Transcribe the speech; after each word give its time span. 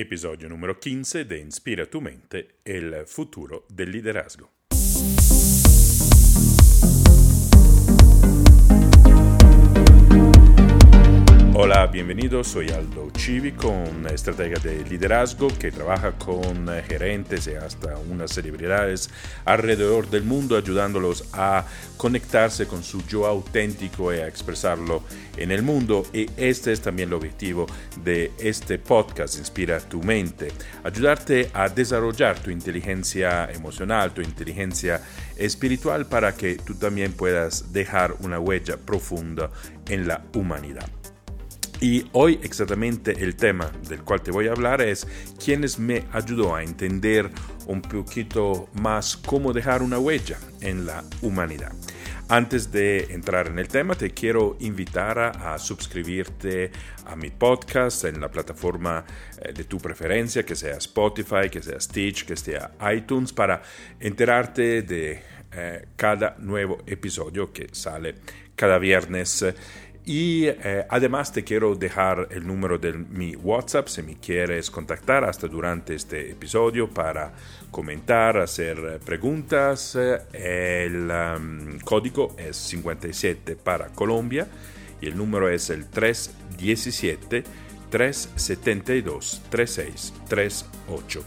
Episodio 0.00 0.46
numero 0.50 0.78
15 0.78 1.24
de 1.24 1.38
Inspira 1.38 1.86
tu 1.86 2.02
mente, 2.02 2.58
el 2.66 3.06
futuro 3.06 3.64
del 3.70 3.92
liderazgo. 3.92 4.55
Hola, 11.58 11.86
bienvenidos. 11.86 12.48
Soy 12.48 12.68
Aldo 12.68 13.08
Civico, 13.16 13.70
un 13.70 14.06
estratega 14.08 14.60
de 14.60 14.84
liderazgo 14.84 15.48
que 15.48 15.72
trabaja 15.72 16.12
con 16.12 16.68
gerentes 16.86 17.46
y 17.46 17.54
hasta 17.54 17.96
unas 17.96 18.30
celebridades 18.30 19.08
alrededor 19.46 20.10
del 20.10 20.24
mundo, 20.24 20.58
ayudándolos 20.58 21.30
a 21.32 21.64
conectarse 21.96 22.66
con 22.66 22.82
su 22.82 23.02
yo 23.06 23.26
auténtico 23.26 24.12
y 24.12 24.18
a 24.18 24.28
expresarlo 24.28 25.02
en 25.38 25.50
el 25.50 25.62
mundo. 25.62 26.04
Y 26.12 26.28
este 26.36 26.72
es 26.72 26.82
también 26.82 27.08
el 27.08 27.14
objetivo 27.14 27.64
de 28.04 28.32
este 28.38 28.78
podcast, 28.78 29.38
Inspira 29.38 29.80
tu 29.80 30.02
mente. 30.02 30.52
Ayudarte 30.84 31.48
a 31.54 31.70
desarrollar 31.70 32.38
tu 32.38 32.50
inteligencia 32.50 33.50
emocional, 33.50 34.12
tu 34.12 34.20
inteligencia 34.20 35.00
espiritual 35.38 36.04
para 36.04 36.34
que 36.34 36.56
tú 36.56 36.74
también 36.74 37.14
puedas 37.14 37.72
dejar 37.72 38.14
una 38.20 38.38
huella 38.38 38.76
profunda 38.76 39.50
en 39.88 40.06
la 40.06 40.22
humanidad. 40.34 40.95
Y 41.80 42.08
hoy 42.12 42.40
exactamente 42.42 43.22
el 43.22 43.36
tema 43.36 43.70
del 43.88 44.02
cual 44.02 44.22
te 44.22 44.30
voy 44.30 44.48
a 44.48 44.52
hablar 44.52 44.80
es 44.80 45.06
quienes 45.42 45.78
me 45.78 46.04
ayudó 46.12 46.54
a 46.54 46.62
entender 46.62 47.30
un 47.66 47.82
poquito 47.82 48.68
más 48.72 49.16
cómo 49.16 49.52
dejar 49.52 49.82
una 49.82 49.98
huella 49.98 50.38
en 50.62 50.86
la 50.86 51.04
humanidad. 51.20 51.72
Antes 52.28 52.72
de 52.72 53.04
entrar 53.10 53.46
en 53.46 53.58
el 53.58 53.68
tema, 53.68 53.94
te 53.94 54.10
quiero 54.10 54.56
invitar 54.58 55.18
a, 55.18 55.56
suscribirte 55.58 56.72
a 57.04 57.14
mi 57.14 57.30
podcast 57.30 58.04
en 58.04 58.20
la 58.20 58.28
plataforma 58.30 59.04
eh, 59.40 59.52
de 59.52 59.62
tu 59.64 59.78
preferencia, 59.78 60.44
que 60.44 60.56
sea 60.56 60.76
Spotify, 60.78 61.48
que 61.50 61.62
sea 61.62 61.78
Stitch, 61.78 62.24
que 62.24 62.36
sea 62.36 62.72
iTunes, 62.92 63.32
para 63.32 63.62
enterarte 64.00 64.82
de 64.82 65.22
eh, 65.52 65.86
cada 65.94 66.36
nuevo 66.40 66.78
episodio 66.86 67.52
que 67.52 67.68
sale 67.70 68.16
cada 68.56 68.78
viernes. 68.78 69.44
Y 70.08 70.46
eh, 70.46 70.86
además 70.88 71.32
te 71.32 71.42
quiero 71.42 71.74
dejar 71.74 72.28
el 72.30 72.46
número 72.46 72.78
de 72.78 72.92
mi 72.92 73.34
WhatsApp 73.34 73.88
si 73.88 74.04
me 74.04 74.14
quieres 74.14 74.70
contactar 74.70 75.24
hasta 75.24 75.48
durante 75.48 75.96
este 75.96 76.30
episodio 76.30 76.88
para 76.88 77.32
comentar, 77.72 78.36
hacer 78.36 79.00
preguntas. 79.04 79.98
El 80.32 81.10
um, 81.10 81.80
código 81.80 82.36
es 82.38 82.56
57 82.56 83.56
para 83.56 83.88
Colombia 83.88 84.46
y 85.00 85.08
el 85.08 85.16
número 85.16 85.48
es 85.48 85.70
el 85.70 85.86
317 85.86 87.42
372 87.90 89.42
3638. 89.50 91.24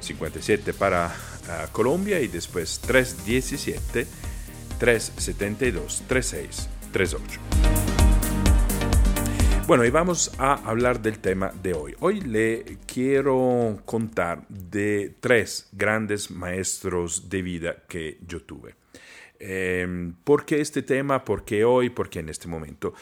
57 0.00 0.72
para 0.72 1.06
uh, 1.06 1.70
Colombia 1.70 2.18
y 2.18 2.26
después 2.26 2.80
317 2.80 4.08
372 4.80 6.02
3638. 6.08 7.97
Bueno, 9.68 9.84
y 9.84 9.90
vamos 9.90 10.32
a 10.38 10.54
hablar 10.54 11.02
del 11.02 11.18
tema 11.18 11.52
de 11.62 11.74
hoy. 11.74 11.94
Hoy 12.00 12.22
le 12.22 12.78
quiero 12.86 13.78
contar 13.84 14.48
de 14.48 15.14
tres 15.20 15.68
grandes 15.72 16.30
maestros 16.30 17.28
de 17.28 17.42
vida 17.42 17.76
que 17.86 18.16
yo 18.26 18.40
tuve. 18.40 18.76
Eh, 19.38 20.10
¿Por 20.24 20.46
qué 20.46 20.62
este 20.62 20.80
tema? 20.80 21.22
¿Por 21.22 21.44
qué 21.44 21.64
hoy? 21.64 21.90
¿Por 21.90 22.08
qué 22.08 22.20
en 22.20 22.30
este 22.30 22.48
momento? 22.48 22.94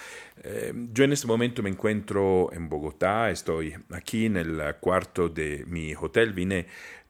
Em, 0.43 0.93
yo 0.93 1.05
en 1.05 1.13
este 1.13 1.29
momento 1.29 1.63
me 1.63 1.71
encuentro 1.71 2.53
en 2.53 2.69
Bogotá, 2.69 3.31
estoy 3.31 3.73
aquí 3.93 4.27
en 4.27 4.37
el 4.37 4.61
cuarto 4.81 5.29
de 5.29 5.65
mi 5.69 5.95
hotel, 5.95 6.33
vine 6.33 6.67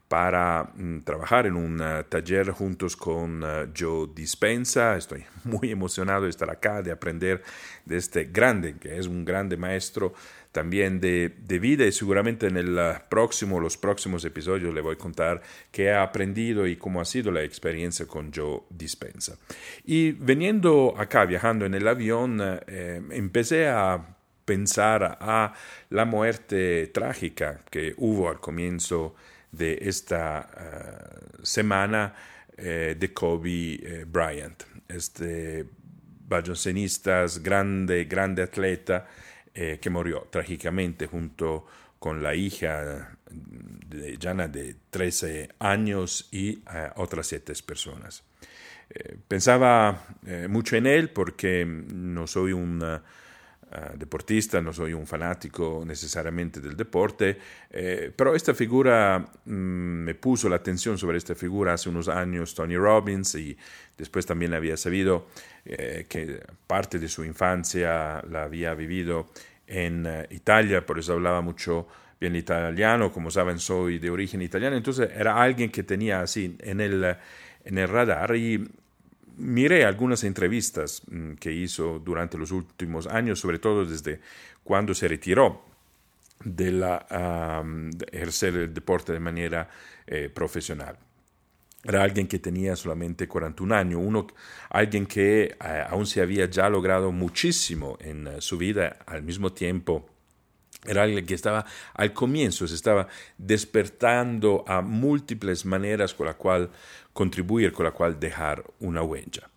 para 0.09 0.71
mm, 0.75 1.01
trabajar 1.01 1.47
en 1.47 1.57
un 1.57 1.81
uh, 1.81 2.05
taller 2.09 2.51
juntos 2.51 2.97
con 2.97 3.43
uh, 3.43 3.73
Joe 3.77 4.09
Dispensa. 4.15 4.97
Estoy 4.97 5.25
muy 5.45 5.71
emocionado 5.71 6.25
de 6.25 6.31
estar 6.31 6.51
acá, 6.51 6.83
de 6.83 6.93
aprender 6.93 7.43
de 7.85 7.97
este 7.97 8.25
grande, 8.25 8.77
que 8.79 8.99
es 8.99 9.07
un 9.07 9.25
grande 9.25 9.57
maestro 9.57 10.15
también 10.53 11.01
de, 11.01 11.35
de 11.39 11.59
vida 11.59 11.85
y 11.85 11.93
seguramente 11.93 12.47
en 12.47 12.57
el 12.57 12.79
uh, 12.79 13.09
próximo, 13.11 13.61
los 13.61 13.77
próximos 13.77 14.25
episodios 14.25 14.73
le 14.73 14.81
voy 14.81 14.95
a 14.95 14.99
contar 14.99 15.43
qué 15.71 15.91
ha 15.91 16.03
aprendido 16.03 16.67
y 16.67 16.77
cómo 16.77 17.01
ha 17.01 17.05
sido 17.05 17.31
la 17.31 17.43
experiencia 17.43 18.07
con 18.07 18.33
Joe 18.33 18.63
Dispensa. 18.71 19.37
Y 19.85 20.13
veniendo 20.13 20.95
acá, 20.97 21.27
viajando 21.27 21.67
en 21.67 21.75
el 21.75 21.87
avión, 21.87 22.41
eh, 22.41 23.03
empecé 23.11 23.69
a 23.69 24.17
pensar 24.47 25.19
a 25.21 25.53
la 25.91 26.05
muerte 26.07 26.87
trágica 26.87 27.61
que 27.69 27.95
hubo 27.99 28.31
al 28.31 28.41
comienzo 28.41 29.15
de 29.53 29.79
esta 29.83 30.49
uh, 30.51 31.45
semana 31.45 32.15
eh, 32.59 32.97
de 32.99 33.13
Kobe 33.13 33.75
eh, 33.75 34.05
Bryant, 34.07 34.63
este 34.89 35.67
balloncenista, 36.27 37.27
grande, 37.43 38.07
grande 38.07 38.43
atleta 38.43 39.07
eh, 39.53 39.79
que 39.79 39.91
murió 39.91 40.27
trágicamente 40.31 41.07
junto 41.07 41.67
con 41.99 42.23
la 42.23 42.35
hija 42.35 43.15
de 43.31 44.17
Jana 44.19 44.49
de 44.49 44.75
13 44.89 45.51
años 45.59 46.29
y 46.33 46.63
otras 46.97 47.27
siete 47.27 47.53
personas. 47.67 48.25
pensaba 49.29 50.07
mucho 50.49 50.77
en 50.77 50.87
él 50.87 51.11
porque 51.11 51.67
no 51.67 52.27
soy 52.27 52.53
un 52.53 52.83
Uh, 53.69 53.99
deportista, 53.99 54.61
no 54.61 54.73
soy 54.73 54.93
un 54.93 55.09
fanático 55.09 55.83
necesariamente 55.85 56.61
del 56.61 56.77
deporte, 56.77 57.37
eh, 57.69 58.13
pero 58.15 58.37
esta 58.37 58.55
figura 58.55 59.19
mm, 59.45 59.51
me 59.51 60.15
puso 60.15 60.49
la 60.49 60.55
atención 60.55 60.97
sobre 60.97 61.19
esta 61.19 61.35
figura 61.35 61.73
hace 61.73 61.89
unos 61.89 62.07
años 62.07 62.55
Tony 62.55 62.77
Robbins 62.77 63.35
y 63.35 63.59
después 63.99 64.25
también 64.25 64.55
había 64.55 64.77
sabido 64.77 65.27
eh, 65.65 66.07
que 66.09 66.41
parte 66.65 67.01
de 67.01 67.09
su 67.09 67.25
infancia 67.25 68.23
la 68.31 68.45
había 68.45 68.73
vivido 68.75 69.31
en 69.67 70.07
uh, 70.07 70.23
Italia, 70.31 70.87
por 70.87 71.01
eso 71.01 71.15
hablaba 71.15 71.41
mucho 71.41 71.89
bien 72.21 72.37
italiano, 72.37 73.11
como 73.11 73.33
saben 73.33 73.59
soy 73.59 73.99
de 73.99 74.11
origen 74.11 74.43
italiano, 74.43 74.77
entonces 74.77 75.11
era 75.13 75.43
alguien 75.43 75.73
que 75.73 75.83
tenía 75.83 76.21
así 76.21 76.57
en 76.61 76.81
el, 76.81 77.17
en 77.65 77.79
el 77.79 77.89
radar 77.89 78.37
y 78.37 78.65
miré 79.37 79.85
algunas 79.85 80.25
entrevistas 80.25 81.03
mm, 81.11 81.35
que 81.35 81.53
hizo 81.53 81.99
durante 81.99 82.39
los 82.39 82.51
últimos 82.51 83.07
años, 83.07 83.41
sobre 83.41 83.59
todo 83.59 83.85
desde 83.85 84.21
cuando 84.65 84.95
se 84.95 85.09
retiró 85.09 85.63
de, 86.45 86.99
ejercer 88.13 88.55
el 88.57 88.75
deporte 88.75 89.13
de 89.13 89.21
manera 89.21 89.69
eh, 90.07 90.31
profesional. 90.33 90.97
Era 91.85 92.03
alguien 92.03 92.27
que 92.27 92.41
tenía 92.41 92.75
solamente 92.75 93.29
41 93.29 93.75
años, 93.75 94.01
uno, 94.03 94.27
alguien 94.71 95.07
que 95.07 95.45
eh, 95.45 95.85
aún 95.89 96.07
se 96.07 96.21
había 96.21 96.47
ya 96.47 96.69
logrado 96.69 97.13
muchísimo 97.13 97.97
en 98.01 98.27
eh, 98.27 98.41
su 98.41 98.59
vida, 98.59 98.99
al 99.07 99.23
mismo 99.23 99.53
tiempo 99.53 100.09
era 100.85 101.03
alguien 101.03 101.27
que 101.27 101.35
estaba 101.35 101.65
al 101.95 102.13
comienzo, 102.13 102.67
se 102.69 102.75
estaba 102.75 103.09
despertando 103.39 104.65
a 104.67 104.83
múltiples 104.83 105.65
maneras 105.65 106.15
con 106.15 106.27
la 106.27 106.35
cual 106.35 106.71
contribuir, 107.13 107.73
con 107.73 107.85
la 107.85 107.93
cual 107.93 108.21
dejar 108.21 108.65
una 108.81 109.03
huella. 109.03 109.49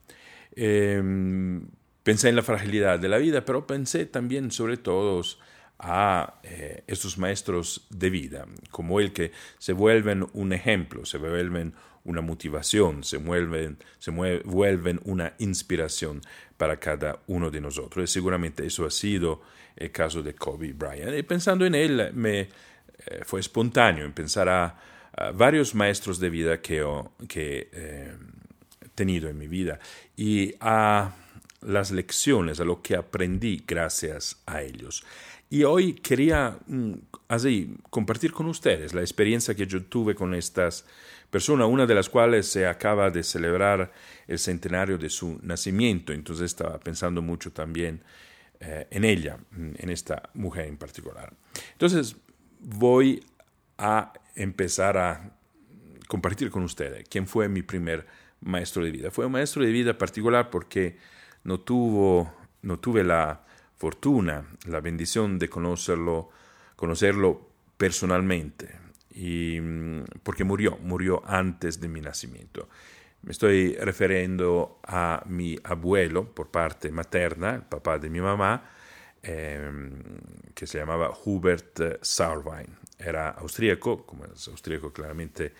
Em, 0.56 1.68
pensé 2.04 2.30
en 2.30 2.36
la 2.36 2.44
fragilidad 2.44 3.00
de 3.00 3.10
la 3.10 3.18
vida, 3.18 3.46
pero 3.46 3.68
pensé 3.68 4.06
también 4.06 4.52
sobre 4.52 4.78
todo 4.78 5.22
a 5.78 6.40
eh, 6.44 6.84
estos 6.88 7.18
maestros 7.18 7.88
de 7.90 8.10
vida, 8.10 8.46
como 8.72 9.00
el 9.00 9.14
que 9.14 9.32
se 9.58 9.74
vuelven 9.74 10.28
un 10.34 10.54
ejemplo, 10.54 11.06
se 11.06 11.18
vuelven 11.18 11.74
una 12.04 12.22
motivación, 12.22 13.04
se 13.04 13.18
vuelven, 13.18 13.78
se 14.00 14.12
vuelven 14.12 15.00
una 15.06 15.34
inspiración 15.38 16.22
para 16.58 16.80
cada 16.80 17.20
uno 17.28 17.52
de 17.52 17.62
nosotros. 17.62 18.10
Y 18.10 18.12
seguramente 18.12 18.66
eso 18.66 18.86
ha 18.86 18.92
sido 18.92 19.42
el 19.76 19.92
caso 19.92 20.22
de 20.22 20.34
Kobe 20.34 20.74
Bryant. 20.74 21.18
Y 21.18 21.24
pensando 21.24 21.66
en 21.66 21.76
él, 21.76 22.12
me 22.14 22.42
eh, 22.42 23.22
fue 23.24 23.40
espontáneo 23.40 24.06
en 24.06 24.14
pensar 24.14 24.50
a, 24.50 24.76
varios 25.34 25.76
maestros 25.76 26.18
de 26.20 26.30
vida 26.30 26.62
que, 26.62 26.86
que 27.28 27.68
eh, 27.74 28.14
he 28.86 28.90
tenido 28.90 29.28
en 29.28 29.38
mi 29.38 29.48
vida 29.48 29.78
y 30.16 30.54
a 30.62 31.12
las 31.62 31.92
lecciones, 31.92 32.62
a 32.62 32.64
lo 32.64 32.82
que 32.82 32.96
aprendí 32.96 33.62
gracias 33.68 34.42
a 34.46 34.62
ellos. 34.62 35.04
Y 35.50 35.64
hoy 35.64 35.94
quería 35.94 36.58
mm, 36.68 36.94
así 37.28 37.76
compartir 37.90 38.32
con 38.32 38.46
ustedes 38.46 38.94
la 38.94 39.02
experiencia 39.02 39.56
que 39.56 39.68
yo 39.68 39.84
tuve 39.84 40.16
con 40.16 40.34
estas 40.34 40.86
personas, 41.30 41.68
una 41.68 41.86
de 41.86 41.96
las 41.96 42.08
cuales 42.08 42.48
se 42.48 42.68
acaba 42.68 43.10
de 43.10 43.24
celebrar 43.24 43.92
el 44.28 44.40
centenario 44.40 44.98
de 44.98 45.10
su 45.10 45.40
nacimiento, 45.42 46.14
entonces 46.14 46.46
estaba 46.46 46.80
pensando 46.80 47.22
mucho 47.22 47.52
también 47.52 48.02
eh, 48.60 48.88
en 48.92 49.06
ella, 49.06 49.38
mm, 49.52 49.72
en 49.78 49.90
esta 49.90 50.30
mujer 50.34 50.68
en 50.68 50.78
particular. 50.78 51.34
Entonces 51.72 52.16
voy 52.60 53.24
a 53.78 54.14
empezar 54.36 54.98
a 54.98 55.32
compartir 56.08 56.52
con 56.52 56.64
ustedes 56.64 57.08
quién 57.08 57.28
fue 57.28 57.48
mi 57.48 57.62
primer 57.62 58.06
maestro 58.42 58.84
de 58.84 58.92
vida. 58.92 59.12
Fue 59.12 59.26
un 59.26 59.32
maestro 59.32 59.64
de 59.64 59.72
vida 59.72 59.98
particular 59.98 60.50
porque 60.50 60.98
no, 61.44 61.60
tuvo, 61.60 62.34
no 62.62 62.80
tuve 62.80 63.04
la 63.04 63.46
fortuna, 63.78 64.46
la 64.66 64.82
bendición 64.82 65.40
de 65.40 65.50
conocerlo, 65.50 66.30
conocerlo 66.76 67.50
personalmente, 67.78 68.76
y, 69.12 69.60
mm, 69.62 70.04
porque 70.24 70.44
murió, 70.44 70.78
murió 70.82 71.24
antes 71.26 71.80
de 71.80 71.88
mi 71.88 72.02
nacimiento. 72.02 72.68
Me 73.22 73.32
estoy 73.32 73.76
refiriendo 73.76 74.80
a 74.84 75.24
mi 75.28 75.58
abuelo 75.64 76.34
por 76.34 76.50
parte 76.50 76.90
materna, 76.92 77.56
el 77.56 77.64
papá 77.64 78.00
de 78.00 78.10
mi 78.10 78.22
mamá, 78.22 78.64
em, 79.22 80.02
que 80.56 80.66
se 80.66 80.78
llamaba 80.78 81.12
Hubert 81.26 82.02
Sauerwein. 82.02 82.78
Era 82.98 83.30
austríaco, 83.32 84.06
como 84.06 84.26
es 84.26 84.48
austríaco 84.48 84.94
claramente 84.94 85.54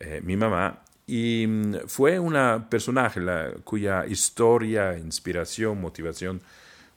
eh, 0.00 0.20
mi 0.24 0.36
mamá, 0.36 0.82
y 1.06 1.46
mm, 1.46 1.74
fue 1.86 2.18
una 2.18 2.68
personaje 2.70 3.20
cuya 3.64 4.06
historia, 4.06 4.96
inspiración, 4.96 5.80
motivación 5.80 6.40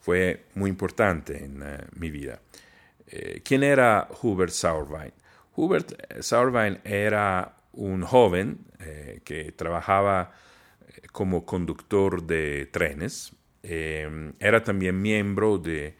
fue 0.00 0.44
muy 0.54 0.70
importante 0.70 1.44
en 1.44 1.62
eh, 1.62 1.78
mi 1.96 2.10
vida. 2.10 2.40
Eh, 3.08 3.42
¿Quién 3.44 3.62
era 3.62 4.08
Hubert 4.22 4.52
Sauerwein? 4.52 5.12
Hubert 5.56 5.92
Sauerwein 6.22 6.80
era 6.84 7.55
un 7.76 8.02
joven 8.02 8.58
que 9.24 9.52
trabajaba 9.52 10.32
como 11.12 11.46
conductor 11.46 12.22
de 12.22 12.66
trenes, 12.66 13.32
era 13.62 14.62
también 14.62 15.00
miembro 15.00 15.58
de, 15.58 15.96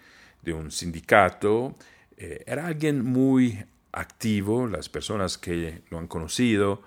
un 0.46 0.70
sindicato, 0.70 1.76
era 2.16 2.66
alguien 2.66 3.04
muy 3.04 3.64
activo, 3.92 4.66
las 4.66 4.88
personas 4.88 5.38
que 5.38 5.82
lo 5.90 5.98
han 5.98 6.06
conocido 6.06 6.82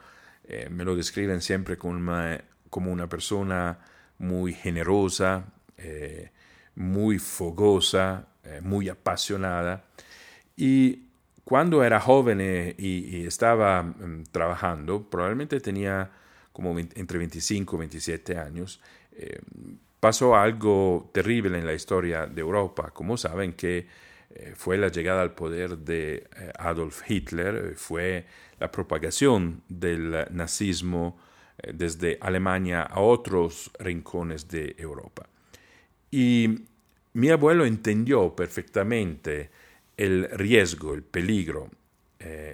eh, 0.51 0.67
me 0.67 0.83
lo 0.83 0.95
describen 0.95 1.41
siempre 1.41 1.77
como 1.77 1.93
una, 1.93 2.43
como 2.71 2.91
una 2.91 3.07
persona 3.07 3.77
muy 4.17 4.51
generosa, 4.53 5.45
eh, 5.77 6.31
muy 6.73 7.19
fogosa, 7.19 8.29
eh, 8.43 8.59
muy 8.63 8.89
apasionada. 8.89 9.85
Y 10.57 11.08
cuando 11.49 11.83
era 11.83 11.99
joven 11.99 12.39
y, 12.77 13.25
estaba 13.25 13.81
mm, 13.81 14.25
trabajando, 14.31 15.09
probablemente 15.09 15.59
tenía 15.59 16.11
como 16.53 16.77
entre 16.77 17.17
25 17.17 17.75
y 17.75 17.79
27 17.79 18.37
años, 18.37 18.79
pasó 19.99 20.35
algo 20.35 21.09
terrible 21.13 21.57
en 21.57 21.65
la 21.65 21.73
historia 21.73 22.25
de 22.27 22.41
Europa. 22.41 22.91
Como 22.91 23.17
saben 23.17 23.53
que 23.53 23.87
eh, 24.31 24.53
fue 24.55 24.77
la 24.77 24.89
llegada 24.89 25.21
al 25.21 25.33
poder 25.33 25.77
de 25.77 26.27
eh, 26.35 26.51
Adolf 26.57 27.09
Hitler, 27.09 27.55
eh, 27.55 27.75
fue 27.75 28.25
la 28.59 28.71
propagación 28.71 29.63
del 29.67 30.27
nazismo 30.31 31.17
desde 31.73 32.17
Alemania 32.21 32.83
a 32.83 33.01
otros 33.01 33.71
rincones 33.79 34.47
de 34.47 34.75
Europa. 34.77 35.27
Y 36.09 36.65
mi 37.13 37.29
abuelo 37.29 37.65
entendió 37.65 38.33
perfectamente 38.33 39.49
el 39.99 40.29
riesgo, 40.31 40.93
el 40.93 41.03
peligro 41.03 41.69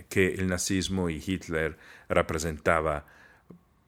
que 0.09 0.35
el 0.35 0.47
nazismo 0.47 1.09
y 1.09 1.15
Hitler 1.25 1.75
representaba 2.07 3.03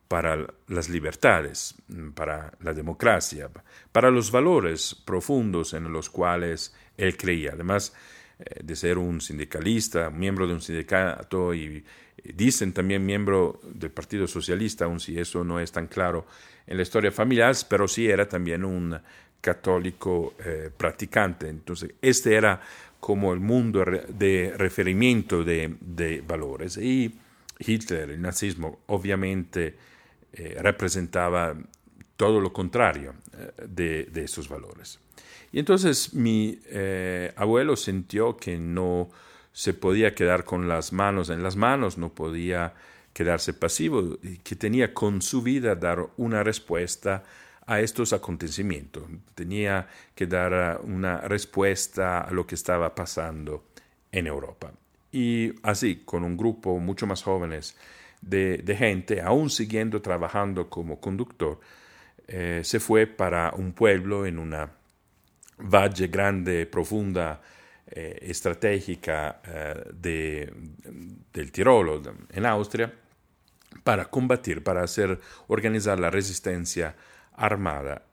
para 0.08 0.48
las 0.68 0.90
libertades, 0.90 1.76
para 2.16 2.54
la 2.62 2.74
democracia, 2.74 3.50
para 3.92 4.10
los 4.10 4.32
valores 4.32 4.96
profundos 4.96 5.74
en 5.74 5.92
los 5.92 6.10
cuales 6.10 6.74
él 6.98 7.18
creía. 7.18 7.52
Además 7.54 7.94
eh, 8.40 8.62
de 8.64 8.76
ser 8.76 8.98
un 8.98 9.20
sindicalista, 9.20 10.10
miembro 10.10 10.46
de 10.48 10.54
un 10.54 10.62
sindicato 10.62 11.54
y, 11.54 11.84
dicen 12.24 12.74
también 12.74 13.06
miembro 13.06 13.60
del 13.64 13.92
Partido 13.92 14.28
Socialista, 14.28 14.86
aun 14.86 15.00
si 15.00 15.18
eso 15.18 15.44
no 15.44 15.60
es 15.60 15.72
tan 15.72 15.88
claro 15.88 16.26
en 16.66 16.76
la 16.76 16.84
historia 16.84 17.12
familiar, 17.12 17.56
pero 17.70 17.88
sí 17.88 18.10
era 18.10 18.28
también 18.28 18.66
un 18.66 19.00
católico 19.40 20.34
eh, 20.44 20.70
practicante. 20.76 21.48
Entonces, 21.48 21.94
este 22.02 22.36
era 22.36 22.60
como 23.08 23.32
el 23.32 23.40
mundo 23.40 23.86
de 23.86 24.54
referimiento 24.58 25.46
de, 25.46 25.78
de 25.80 26.20
valores. 26.28 26.76
Y 26.76 27.18
Hitler, 27.58 28.10
el 28.10 28.22
nazismo, 28.22 28.82
obviamente 28.88 29.78
eh, 30.34 30.58
representaba 30.62 31.56
todo 32.18 32.42
lo 32.42 32.52
contrario 32.52 33.14
eh, 33.32 34.10
de, 34.12 34.24
esos 34.26 34.50
valores. 34.50 35.00
Y 35.54 35.60
entonces 35.60 36.14
mi 36.16 36.60
eh, 36.66 37.32
abuelo 37.38 37.78
sintió 37.78 38.36
que 38.36 38.58
no 38.58 39.10
se 39.54 39.74
podía 39.74 40.14
quedar 40.14 40.44
con 40.44 40.68
las 40.68 40.92
manos 40.92 41.30
en 41.30 41.42
las 41.44 41.56
manos, 41.56 41.98
no 41.98 42.10
podía 42.14 42.74
quedarse 43.14 43.54
pasivo, 43.54 44.18
que 44.44 44.58
tenía 44.58 44.94
con 44.94 45.22
su 45.22 45.42
vida 45.42 45.76
dar 45.76 46.10
una 46.18 46.44
respuesta 46.44 47.24
a 47.68 47.82
estos 47.82 48.14
acontecimientos, 48.14 49.04
tenía 49.36 49.88
que 50.16 50.26
dar 50.26 50.80
una 50.84 51.20
respuesta 51.20 52.22
a 52.22 52.32
lo 52.32 52.48
que 52.48 52.56
estaba 52.56 52.96
pasando 52.96 53.66
en 54.12 54.26
Europa. 54.26 54.72
Y 55.12 55.54
así, 55.64 56.04
con 56.06 56.24
un 56.24 56.38
grupo 56.38 56.80
mucho 56.80 57.06
más 57.06 57.24
jóvenes, 57.24 57.78
de, 58.22 58.76
gente, 58.78 59.22
aún 59.22 59.50
siguiendo 59.50 60.02
trabajando 60.02 60.70
como 60.70 61.00
conductor, 61.00 61.60
eh, 62.28 62.62
se 62.64 62.80
fue 62.80 63.06
para 63.06 63.54
un 63.56 63.74
pueblo 63.74 64.26
en 64.26 64.40
una 64.40 64.72
valle 65.58 66.08
grande, 66.08 66.66
profunda, 66.68 67.42
eh, 67.90 68.18
estratégica 68.22 69.42
eh, 69.46 69.92
del 71.34 71.52
Tirolo, 71.52 72.02
en 72.32 72.46
Austria, 72.46 72.94
para 73.84 74.06
combatir, 74.06 74.64
para 74.64 74.84
hacer, 74.84 75.20
organizar 75.48 76.00
la 76.00 76.10
resistencia 76.10 76.96
armada 77.38 78.04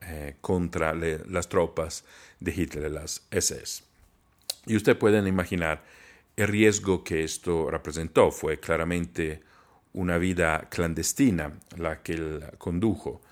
contra 0.41 0.95
las 0.95 1.49
tropas 1.49 2.05
de 2.39 2.53
Hitler, 2.53 2.91
las 2.91 3.27
SS. 3.31 3.83
Y 4.67 4.77
usted 4.77 4.97
pueden 4.97 5.27
imaginar 5.27 5.83
el 6.37 6.49
riesgo 6.49 7.05
que 7.05 7.25
esto 7.25 7.71
representó. 7.71 8.31
Fue 8.31 8.59
claramente 8.59 9.43
una 9.93 10.19
vida 10.19 10.69
clandestina 10.71 11.53
la 11.77 12.03
que 12.03 12.13
él 12.13 12.45
condujo, 12.59 13.23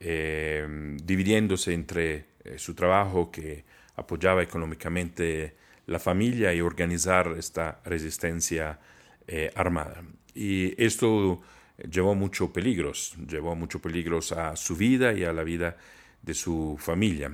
eh, 0.00 0.96
dividiéndose 1.02 1.72
entre 1.72 2.24
eh, 2.44 2.58
su 2.58 2.74
trabajo 2.74 3.30
que 3.30 3.64
apoyaba 3.96 4.42
económicamente 4.42 5.56
la 5.86 5.98
familia 5.98 6.52
y 6.52 6.60
organizar 6.60 7.34
esta 7.38 7.80
resistencia 7.84 8.78
eh, 9.26 9.50
armada. 9.54 10.02
Y 10.34 10.74
esto 10.82 11.40
llevó 11.78 12.14
muchos 12.14 12.50
peligros, 12.50 13.14
llevó 13.28 13.54
muchos 13.54 13.80
peligros 13.80 14.32
a 14.32 14.56
su 14.56 14.76
vida 14.76 15.12
y 15.12 15.24
a 15.24 15.32
la 15.32 15.42
vida 15.42 15.76
de 16.22 16.34
su 16.34 16.76
familia. 16.78 17.30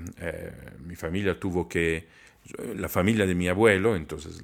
mi 0.85 0.97
familia 0.97 1.39
tuvo 1.39 1.69
que, 1.69 2.07
la 2.77 2.89
familia 2.89 3.27
de 3.27 3.35
mi 3.35 3.49
abuelo, 3.49 3.97
entonces 3.97 4.43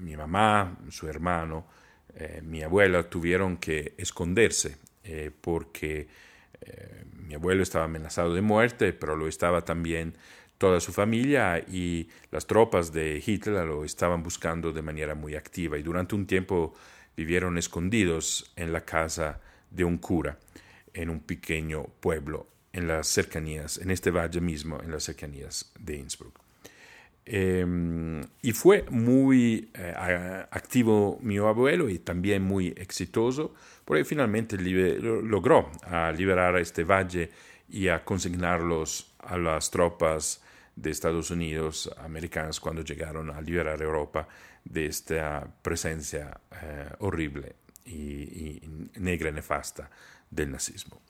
mi 0.00 0.16
mamá, 0.16 0.78
su 0.90 1.08
hermano, 1.08 1.66
eh, 2.14 2.40
mi 2.44 2.62
abuela 2.62 3.08
tuvieron 3.08 3.56
que 3.56 3.94
esconderse 3.96 4.76
eh, 5.04 5.30
porque 5.40 6.08
eh, 6.60 7.04
mi 7.26 7.34
abuelo 7.34 7.62
estaba 7.62 7.84
amenazado 7.84 8.34
de 8.34 8.42
muerte, 8.42 8.92
pero 8.92 9.16
lo 9.16 9.28
estaba 9.28 9.64
también 9.64 10.14
toda 10.58 10.80
su 10.80 10.92
familia 10.92 11.58
y 11.60 12.08
las 12.32 12.46
tropas 12.46 12.92
de 12.92 13.22
Hitler 13.24 13.64
lo 13.64 13.84
estaban 13.84 14.22
buscando 14.22 14.72
de 14.72 14.82
manera 14.82 15.14
muy 15.14 15.36
activa 15.36 15.78
y 15.78 15.82
durante 15.82 16.16
un 16.16 16.26
tiempo 16.26 16.74
vivieron 17.18 17.58
escondidos 17.58 18.52
en 18.54 18.72
la 18.72 18.82
casa 18.84 19.40
de 19.72 19.82
un 19.82 19.98
cura 19.98 20.38
en 20.94 21.10
un 21.10 21.18
pequeño 21.18 21.82
pueblo 21.98 22.46
en 22.72 22.86
las 22.86 23.08
cercanías, 23.08 23.78
en 23.78 23.90
este 23.90 24.12
valle 24.12 24.40
mismo, 24.40 24.80
en 24.80 24.92
las 24.92 25.02
cercanías 25.02 25.72
de 25.80 25.96
Innsbruck. 25.96 26.38
Em, 27.26 28.22
y 28.40 28.52
fue 28.52 28.84
muy 28.88 29.68
eh, 29.74 30.46
activo 30.48 31.18
mi 31.20 31.38
abuelo 31.38 31.88
y 31.88 31.98
también 31.98 32.42
muy 32.42 32.68
exitoso, 32.76 33.52
porque 33.84 34.04
finalmente 34.04 34.56
logró 34.56 35.72
liberar 36.16 36.56
este 36.56 36.84
valle 36.84 37.30
y 37.68 37.88
a 37.88 38.04
consignarlos 38.04 39.12
a 39.18 39.36
las 39.36 39.72
tropas 39.72 40.40
de 40.76 40.90
Estados 40.90 41.32
Unidos 41.32 41.90
americanas 41.98 42.60
cuando 42.60 42.82
llegaron 42.82 43.30
a 43.30 43.40
liberar 43.40 43.82
Europa 43.82 44.28
de 44.68 44.86
esta 44.86 45.46
presencia 45.62 46.38
eh, 46.62 46.90
horrible 46.98 47.56
y, 47.86 48.60
negra 48.96 49.30
y 49.30 49.32
nefasta 49.32 49.90
del 50.30 50.50
nazismo. 50.50 51.00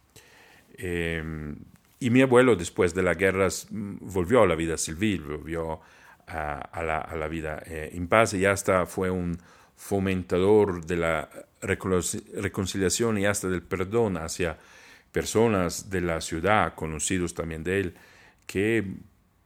Em, 0.77 1.57
y 2.01 2.11
mi 2.11 2.23
abuelo 2.23 2.55
después 2.55 2.95
de 2.95 3.03
las 3.03 3.17
guerras 3.17 3.67
volvió 3.71 4.43
a 4.43 4.47
la 4.47 4.55
vida 4.55 4.77
civil, 4.77 5.23
volvió 5.23 5.81
a, 6.27 6.83
la, 7.17 7.29
vida 7.29 7.63
eh, 7.67 7.91
en 7.93 8.07
paz 8.07 8.35
y 8.35 8.45
hasta 8.45 8.87
fue 8.87 9.11
un 9.11 9.39
fomentador 9.77 10.85
de 10.85 10.97
la 10.97 11.29
reconciliación 11.61 13.19
y 13.19 13.27
hasta 13.27 13.49
del 13.49 13.63
perdón 13.63 14.17
hacia 14.17 14.59
personas 15.11 15.91
de 15.91 16.01
la 16.03 16.21
ciudad, 16.21 16.75
conocidos 16.75 17.35
también 17.35 17.65
de 17.65 17.81
él, 17.81 17.95
que 18.47 18.85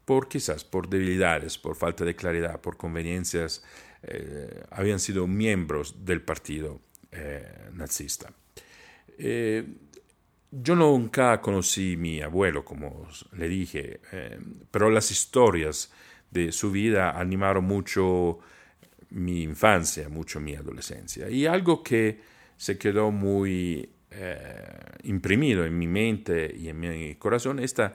por 0.04 0.28
quizás 0.28 0.64
por 0.64 0.88
debilidades, 0.88 1.56
por 1.56 1.76
falta 1.76 2.04
de 2.04 2.16
claridad, 2.16 2.60
por 2.60 2.76
conveniencias, 2.76 3.64
eh, 4.02 4.64
habían 4.70 5.00
sido 5.00 5.26
miembros 5.26 6.04
del 6.04 6.22
partido 6.22 6.80
eh, 7.10 7.70
nazista. 7.72 8.32
yo 10.50 10.74
nunca 10.74 11.40
conocí 11.40 11.94
a 11.94 11.98
mi 11.98 12.20
abuelo, 12.20 12.64
como 12.64 13.08
le 13.32 13.48
dije, 13.48 14.00
pero 14.70 14.90
las 14.90 15.10
historias 15.10 15.92
de 16.30 16.50
su 16.50 16.70
vida 16.70 17.18
animaron 17.18 17.64
mucho 17.64 18.40
mi 19.10 19.42
infancia, 19.42 20.08
mucho 20.08 20.40
mi 20.40 20.54
adolescencia. 20.54 21.28
Y 21.28 21.46
algo 21.46 21.82
que 21.82 22.20
se 22.56 22.78
quedó 22.78 23.10
muy 23.10 23.88
eh, 24.10 24.64
imprimido 25.04 25.64
en 25.64 25.78
mi 25.78 25.86
mente 25.86 26.54
y 26.56 26.68
en 26.68 26.80
mi 26.80 27.14
corazón, 27.16 27.58
esta 27.58 27.94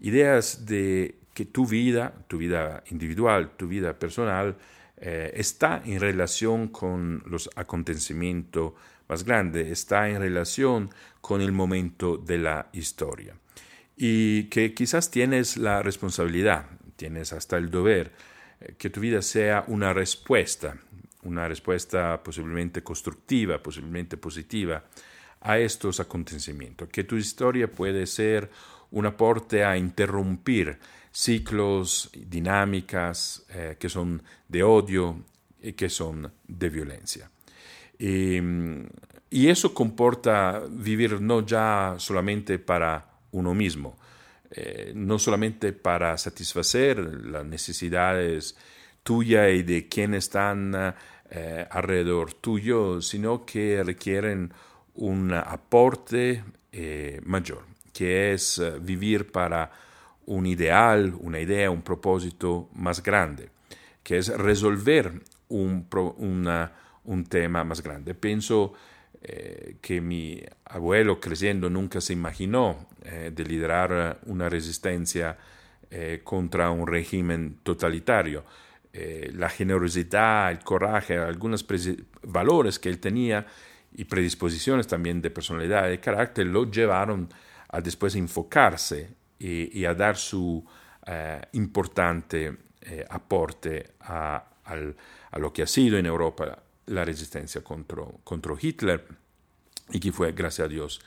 idea 0.00 0.40
de 0.60 1.16
que 1.32 1.46
tu 1.46 1.66
vida, 1.66 2.12
tu 2.28 2.38
vida 2.38 2.82
individual, 2.90 3.56
tu 3.56 3.66
vida 3.66 3.98
personal, 3.98 4.56
eh, 4.96 5.32
está 5.34 5.82
en 5.84 6.00
relación 6.00 6.68
con 6.68 7.22
los 7.26 7.50
acontecimientos 7.56 8.72
más 9.08 9.24
grandes, 9.24 9.68
está 9.68 10.08
en 10.08 10.20
relación 10.20 10.90
con 11.20 11.40
el 11.40 11.52
momento 11.52 12.16
de 12.16 12.38
la 12.38 12.68
historia. 12.72 13.36
Y 13.96 14.44
que 14.44 14.74
quizás 14.74 15.10
tienes 15.10 15.56
la 15.56 15.82
responsabilidad, 15.82 16.66
tienes 16.96 17.32
hasta 17.32 17.56
el 17.56 17.70
deber, 17.70 18.12
eh, 18.60 18.74
que 18.78 18.90
tu 18.90 19.00
vida 19.00 19.22
sea 19.22 19.64
una 19.66 19.92
respuesta, 19.92 20.76
una 21.22 21.48
respuesta 21.48 22.22
posiblemente 22.22 22.82
constructiva, 22.82 23.62
posiblemente 23.62 24.16
positiva 24.16 24.84
a 25.40 25.58
estos 25.58 26.00
acontecimientos, 26.00 26.88
que 26.88 27.04
tu 27.04 27.16
historia 27.16 27.70
puede 27.70 28.06
ser 28.06 28.50
un 28.90 29.06
aporte 29.06 29.64
a 29.64 29.76
interrumpir 29.76 30.78
ciclos, 31.14 32.10
dinámicas 32.12 33.46
eh, 33.50 33.76
que 33.78 33.88
son 33.88 34.20
de 34.48 34.64
odio 34.64 35.22
y 35.62 35.72
que 35.74 35.88
son 35.88 36.30
de 36.48 36.68
violencia. 36.68 37.30
Y, 37.96 38.38
y, 39.30 39.48
eso 39.48 39.72
comporta 39.72 40.64
vivir 40.68 41.20
no 41.20 41.46
ya 41.46 41.94
solamente 41.98 42.58
para 42.58 43.06
uno 43.30 43.54
mismo, 43.54 43.96
eh, 44.50 44.92
no 44.96 45.20
solamente 45.20 45.72
para 45.72 46.18
satisfacer 46.18 46.98
las 46.98 47.46
necesidades 47.46 48.56
tuyas 49.04 49.52
y 49.52 49.62
de 49.62 49.88
quienes 49.88 50.24
están 50.24 50.94
eh, 51.30 51.66
alrededor 51.70 52.34
tuyo, 52.34 53.00
sino 53.00 53.46
que 53.46 53.84
requieren 53.84 54.52
un 54.94 55.32
aporte 55.32 56.42
mayor, 57.24 57.62
que 57.92 58.32
es 58.32 58.60
vivir 58.82 59.30
para 59.30 59.70
un 60.26 60.46
ideal, 60.46 61.14
una 61.20 61.40
idea, 61.40 61.70
un 61.70 61.82
propósito 61.82 62.68
más 62.74 63.02
grande, 63.02 63.50
que 64.02 64.18
es 64.18 64.28
resolver 64.28 65.12
un, 65.48 65.86
tema 67.28 67.64
más 67.64 67.82
grande. 67.82 68.14
Pienso 68.14 68.72
eh, 69.22 69.76
que 69.80 70.00
mi 70.00 70.42
abuelo 70.64 71.20
creciendo 71.20 71.70
nunca 71.70 72.00
se 72.00 72.12
imaginó 72.12 72.86
eh, 73.04 73.30
de 73.34 73.44
liderar 73.44 74.20
una 74.26 74.48
resistencia 74.48 75.36
eh, 75.90 76.20
contra 76.24 76.70
un 76.70 76.86
régimen 76.86 77.58
totalitario. 77.62 78.44
la 79.32 79.48
generosidad, 79.48 80.52
el 80.52 80.60
coraje, 80.60 81.18
algunos 81.18 81.66
valores 82.22 82.78
que 82.78 82.88
él 82.88 83.00
tenía 83.00 83.44
y 83.92 84.04
predisposiciones 84.04 84.86
también 84.86 85.20
de 85.20 85.30
personalidad 85.30 85.88
y 85.88 85.90
de 85.90 86.00
carácter 86.00 86.46
lo 86.46 86.70
llevaron 86.70 87.28
a 87.68 87.80
después 87.80 88.14
enfocarse 88.14 89.10
y, 89.46 89.84
a 89.84 89.94
dar 89.94 90.16
su 90.16 90.64
importante 91.52 92.56
aporte 93.10 93.92
a, 94.00 94.42
a 94.64 95.38
lo 95.38 95.52
que 95.52 95.62
ha 95.62 95.66
sido 95.66 95.98
en 95.98 96.06
Europa 96.06 96.62
la 96.86 97.04
resistencia 97.04 97.62
contra, 97.62 98.04
contra 98.22 98.54
Hitler 98.60 99.04
y 99.90 100.00
que 100.00 100.12
fue, 100.12 100.32
gracias 100.32 100.66
a 100.66 100.68
Dios, 100.68 101.00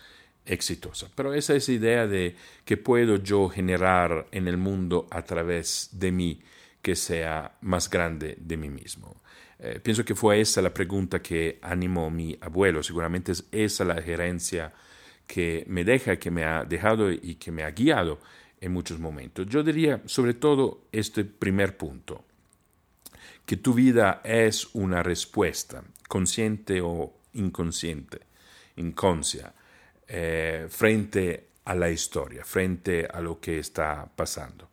exitosa. 0.45 1.07
Pero 1.15 1.33
esa 1.33 1.55
es 1.55 1.67
la 1.67 1.73
idea 1.73 2.07
de 2.07 2.35
que 2.63 2.77
puedo 2.77 3.17
yo 3.17 3.49
generar 3.49 4.27
en 4.31 4.47
el 4.47 4.57
mundo 4.57 5.07
a 5.11 5.23
través 5.23 5.89
de 5.93 6.11
mí 6.11 6.41
que 6.81 6.95
sea 6.95 7.57
más 7.61 7.89
grande 7.89 8.37
de 8.39 8.57
mí 8.57 8.69
mismo. 8.69 9.21
Eh, 9.59 9.79
pienso 9.81 10.05
que 10.05 10.15
fue 10.15 10.39
esa 10.39 10.61
la 10.61 10.73
pregunta 10.73 11.21
que 11.21 11.59
animó 11.61 12.09
mi 12.09 12.37
abuelo. 12.39 12.83
Seguramente 12.83 13.31
es 13.31 13.45
esa 13.51 13.83
la 13.83 14.01
gerencia 14.01 14.71
que 15.27 15.65
me 15.67 15.83
deja, 15.83 16.15
que 16.15 16.31
me 16.31 16.45
ha 16.45 16.63
dejado 16.63 17.11
y 17.11 17.35
que 17.35 17.51
me 17.51 17.63
ha 17.63 17.71
guiado 17.71 18.19
en 18.59 18.71
muchos 18.71 18.99
momentos. 18.99 19.45
Yo 19.47 19.61
diría 19.61 20.01
sobre 20.05 20.33
todo 20.33 20.85
este 20.91 21.25
primer 21.25 21.77
punto 21.77 22.23
que 23.45 23.57
tu 23.57 23.73
vida 23.73 24.21
es 24.23 24.73
una 24.73 25.03
respuesta, 25.03 25.83
consciente 26.07 26.81
o 26.81 27.13
inconsciente, 27.33 28.19
inconscia, 28.77 29.53
eh, 30.07 30.67
frente 30.69 31.47
a 31.65 31.75
la 31.75 31.89
historia, 31.89 32.43
frente 32.43 33.05
a 33.05 33.21
lo 33.21 33.39
que 33.39 33.59
está 33.59 34.09
pasando. 34.15 34.69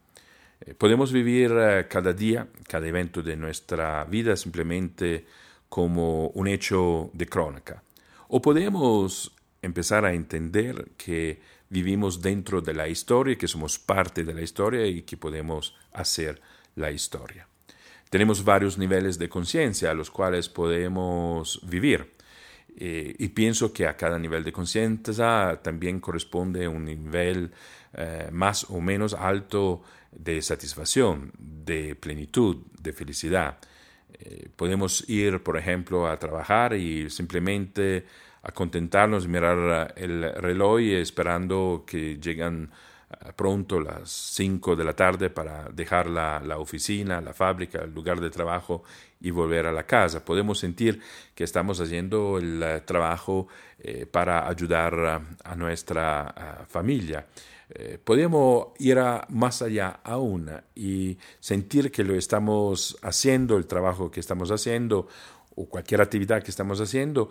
Eh, 0.61 0.75
podemos 0.75 1.12
vivir 1.12 1.52
eh, 1.56 1.87
cada 1.88 2.12
día, 2.12 2.46
cada 2.66 2.87
evento 2.87 3.23
de 3.23 3.37
nuestra 3.37 4.04
vida 4.04 4.37
simplemente 4.37 5.25
como 5.68 6.28
un 6.28 6.49
hecho 6.49 7.11
de 7.12 7.26
crónica. 7.26 7.82
O 8.28 8.40
podemos 8.40 9.33
empezar 9.64 10.04
a 10.04 10.12
entender 10.12 10.92
que 10.97 11.40
vivimos 11.68 12.23
dentro 12.23 12.61
de 12.61 12.75
la 12.75 12.88
historia, 12.88 13.37
que 13.37 13.49
somos 13.49 13.78
parte 13.78 14.25
de 14.25 14.35
la 14.35 14.42
historia 14.42 14.87
y 14.87 15.02
que 15.02 15.16
podemos 15.16 15.75
hacer 15.92 16.40
la 16.76 16.90
historia. 16.90 17.49
Tenemos 18.11 18.44
varios 18.44 18.78
niveles 18.78 19.18
de 19.18 19.28
conciencia 19.28 19.90
a 19.90 19.94
los 19.94 20.11
cuales 20.11 20.49
podemos 20.49 21.61
vivir. 21.64 22.12
Eh, 22.76 23.14
y 23.18 23.28
pienso 23.28 23.73
que 23.73 23.87
a 23.87 23.97
cada 23.97 24.18
nivel 24.18 24.42
de 24.44 24.52
conciencia 24.52 25.61
también 25.62 26.00
corresponde 26.00 26.66
un 26.66 26.85
nivel 26.85 27.52
eh, 27.92 28.28
más 28.33 28.68
o 28.71 28.80
menos 28.80 29.14
alto 29.14 29.83
de 30.11 30.42
satisfacción, 30.42 31.33
de 31.38 31.94
plenitud, 31.94 32.59
de 32.80 32.92
felicidad. 32.92 33.59
Eh, 34.12 34.49
podemos 34.56 35.09
ir, 35.09 35.42
por 35.42 35.56
ejemplo, 35.56 36.06
a 36.06 36.18
trabajar 36.18 36.75
y 36.75 37.11
simplemente 37.11 38.06
a 38.44 38.52
contentarnos, 38.52 39.26
mirar 39.26 39.94
el 39.96 40.32
reloj 40.34 40.80
esperando 40.80 41.84
que 41.86 42.18
lleguen 42.18 42.70
pronto 43.36 43.80
las 43.80 44.10
5 44.10 44.76
de 44.76 44.84
la 44.84 44.94
tarde 44.94 45.30
para 45.30 45.68
dejar 45.72 46.08
la, 46.08 46.58
oficina, 46.58 47.20
la 47.20 47.32
fábrica, 47.32 47.82
el 47.82 47.92
lugar 47.92 48.20
de 48.20 48.30
trabajo 48.30 48.82
y 49.20 49.30
volver 49.30 49.66
a 49.66 49.72
la 49.72 49.84
casa. 49.84 50.24
Podemos 50.24 50.58
sentir 50.58 51.00
que 51.34 51.44
estamos 51.44 51.80
haciendo 51.80 52.38
el 52.38 52.62
eh, 52.62 52.80
trabajo 52.84 53.48
eh, 53.78 54.06
para 54.06 54.48
ayudar 54.48 55.22
a, 55.44 55.54
nuestra 55.56 56.66
familia. 56.68 57.26
Eh, 57.70 57.98
podemos 58.02 58.68
ir 58.78 58.98
más 59.30 59.62
allá 59.62 60.00
aún 60.04 60.50
y 60.74 61.16
sentir 61.40 61.90
que 61.90 62.04
lo 62.04 62.14
estamos 62.14 62.98
haciendo, 63.02 63.56
el 63.56 63.66
trabajo 63.66 64.10
que 64.10 64.20
estamos 64.20 64.50
haciendo 64.50 65.08
o 65.56 65.66
cualquier 65.66 66.00
actividad 66.00 66.42
que 66.42 66.50
estamos 66.50 66.80
haciendo, 66.80 67.28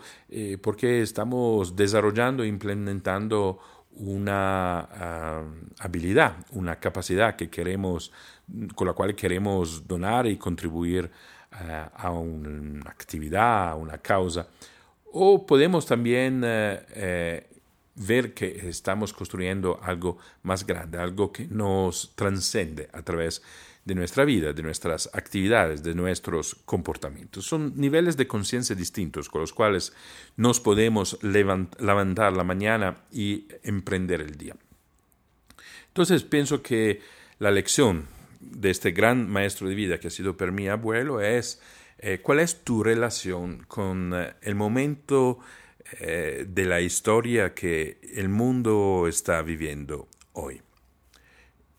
porque 0.62 1.02
estamos 1.02 1.76
desarrollando 1.76 2.44
e 2.44 2.48
implementando 2.48 3.60
una 3.96 4.80
ah, 4.80 5.44
habilidad, 5.80 6.36
una 6.52 6.78
capacidad 6.78 7.36
que 7.36 7.50
queremos, 7.50 8.12
con 8.76 8.88
la 8.88 8.94
cual 8.94 9.16
queremos 9.16 9.88
donar 9.88 10.28
y 10.28 10.38
contribuir 10.38 11.12
ah, 11.52 11.92
a 11.96 12.12
una 12.12 12.90
actividad, 12.90 13.70
a 13.70 13.76
una 13.76 13.98
causa. 13.98 14.48
O 15.12 15.46
podemos 15.46 15.86
también 15.86 16.42
eh, 16.44 16.86
eh, 16.96 17.48
ver 17.96 18.34
que 18.34 18.68
estamos 18.68 19.14
construyendo 19.14 19.80
algo 19.84 20.18
más 20.42 20.66
grande, 20.66 20.98
algo 20.98 21.32
que 21.32 21.46
nos 21.46 22.14
transcende 22.16 22.90
a 22.92 23.04
través 23.04 23.36
de 23.38 23.44
de 23.86 23.96
nuestra 23.96 24.24
vida, 24.24 24.54
de 24.54 24.64
nuestras 24.64 25.10
actividades, 25.14 25.84
de 25.84 25.94
nuestros 25.94 26.56
comportamientos. 26.66 27.46
Son 27.46 27.74
niveles 27.76 28.16
de 28.16 28.28
conciencia 28.28 28.76
distintos 28.76 29.30
con 29.30 29.42
los 29.42 29.54
cuales 29.54 29.94
nos 30.38 30.60
podemos 30.60 31.20
levantar 31.22 32.34
la 32.34 32.44
mañana 32.44 33.04
y 33.12 33.48
emprender 33.64 34.22
el 34.22 34.38
día. 34.38 34.56
Entonces 35.88 36.24
pienso 36.24 36.62
que 36.62 37.02
la 37.40 37.52
lección 37.52 38.08
de 38.40 38.70
este 38.70 38.92
gran 38.92 39.30
maestro 39.30 39.68
de 39.68 39.76
vida 39.76 40.00
que 40.00 40.08
ha 40.08 40.12
sido 40.12 40.36
para 40.38 40.52
mi 40.52 40.68
abuelo 40.68 41.22
es 41.22 41.62
eh, 42.00 42.20
cuál 42.22 42.40
es 42.40 42.64
tu 42.64 42.84
relación 42.84 43.66
con 43.68 44.14
eh, 44.14 44.34
el 44.42 44.56
momento 44.56 45.40
eh, 46.00 46.46
de 46.48 46.66
la 46.66 46.82
historia 46.82 47.54
que 47.54 48.00
el 48.16 48.30
mundo 48.30 49.06
está 49.08 49.42
viviendo 49.42 50.08
hoy. 50.34 50.62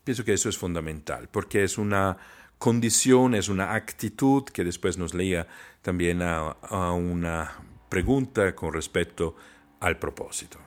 Pienso 0.05 0.23
que 0.23 0.33
eso 0.33 0.49
es 0.49 0.57
fundamental, 0.57 1.27
porque 1.31 1.63
es 1.63 1.79
una 1.79 2.17
condición, 2.59 3.33
es 3.33 3.49
una 3.49 3.73
actitud 3.73 4.43
que 4.43 4.63
después 4.63 4.99
nos 4.99 5.15
leía 5.15 5.47
también 5.81 6.21
a, 6.21 6.55
una 6.91 7.51
pregunta 7.89 8.55
con 8.55 8.71
respecto 8.71 9.35
al 9.79 9.97
propósito. 9.97 10.59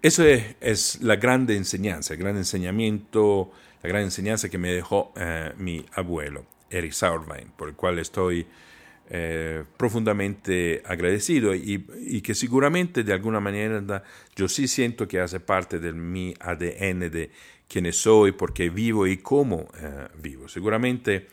Esa 0.00 0.24
es 0.60 1.02
la 1.02 1.16
grande 1.16 1.54
enseñanza, 1.54 2.14
el 2.14 2.20
gran 2.20 2.38
enseñamiento, 2.38 3.52
la 3.82 3.88
gran 3.90 4.02
enseñanza 4.02 4.48
que 4.48 4.56
me 4.56 4.72
dejó 4.72 5.12
eh, 5.14 5.52
mi 5.58 5.84
abuelo, 5.92 6.46
Eric 6.70 6.92
Sauerwein, 6.92 7.52
por 7.54 7.68
el 7.68 7.74
cual 7.74 7.98
estoy 7.98 8.46
eh, 9.14 9.64
profundamente 9.76 10.82
agradecido 10.86 11.54
y, 11.54 12.22
que 12.22 12.34
seguramente 12.34 13.04
de 13.04 13.12
alguna 13.12 13.40
manera 13.40 14.02
yo 14.34 14.48
sí 14.48 14.66
siento 14.66 15.06
que 15.06 15.20
hace 15.20 15.38
parte 15.38 15.78
de 15.78 15.92
mi 15.92 16.32
ADN 16.40 17.10
de 17.10 17.30
quién 17.68 17.92
soy, 17.92 18.32
por 18.32 18.54
qué 18.54 18.70
vivo 18.70 19.06
y 19.06 19.18
cómo 19.18 19.68
eh, 19.78 20.08
vivo. 20.18 20.48
Seguramente 20.48 21.28